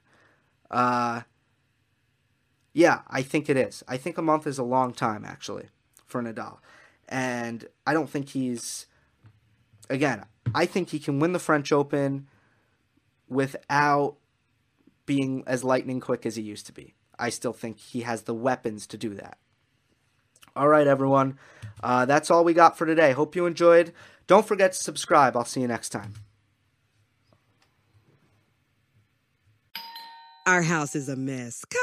Uh, 0.70 1.22
yeah, 2.74 3.02
I 3.10 3.24
think 3.24 3.50
it 3.50 3.58
is. 3.58 3.84
I 3.88 3.98
think 3.98 4.20
a 4.20 4.22
month 4.22 4.46
is 4.46 4.60
a 4.60 4.64
long 4.64 4.94
time, 4.94 5.26
actually, 5.26 5.70
for 6.06 6.22
Nadal. 6.22 6.60
And 7.10 7.68
I 7.88 7.94
don't 7.94 8.10
think 8.10 8.30
he's. 8.30 8.86
Again, 9.90 10.26
I 10.54 10.68
think 10.68 10.90
he 10.90 11.00
can 11.00 11.20
win 11.20 11.34
the 11.34 11.40
French 11.40 11.72
Open 11.72 12.28
without 13.28 14.18
being 15.08 15.44
as 15.48 15.64
lightning 15.64 16.00
quick 16.00 16.24
as 16.28 16.36
he 16.36 16.44
used 16.44 16.68
to 16.68 16.72
be. 16.72 16.94
I 17.18 17.30
still 17.30 17.54
think 17.54 17.80
he 17.80 18.02
has 18.02 18.24
the 18.24 18.34
weapons 18.36 18.86
to 18.88 18.98
do 18.98 19.16
that. 19.16 19.40
All 20.56 20.68
right, 20.68 20.86
everyone. 20.86 21.40
Uh, 21.82 22.06
that's 22.06 22.30
all 22.30 22.44
we 22.44 22.54
got 22.54 22.78
for 22.78 22.86
today. 22.86 23.12
Hope 23.12 23.36
you 23.36 23.46
enjoyed. 23.46 23.92
Don't 24.28 24.46
forget 24.46 24.74
to 24.74 24.78
subscribe. 24.78 25.36
I'll 25.36 25.46
see 25.46 25.62
you 25.62 25.68
next 25.68 25.90
time. 25.90 26.14
Our 30.46 30.62
house 30.62 30.96
is 30.96 31.10
a 31.10 31.16
mess. 31.16 31.66
Come 31.66 31.83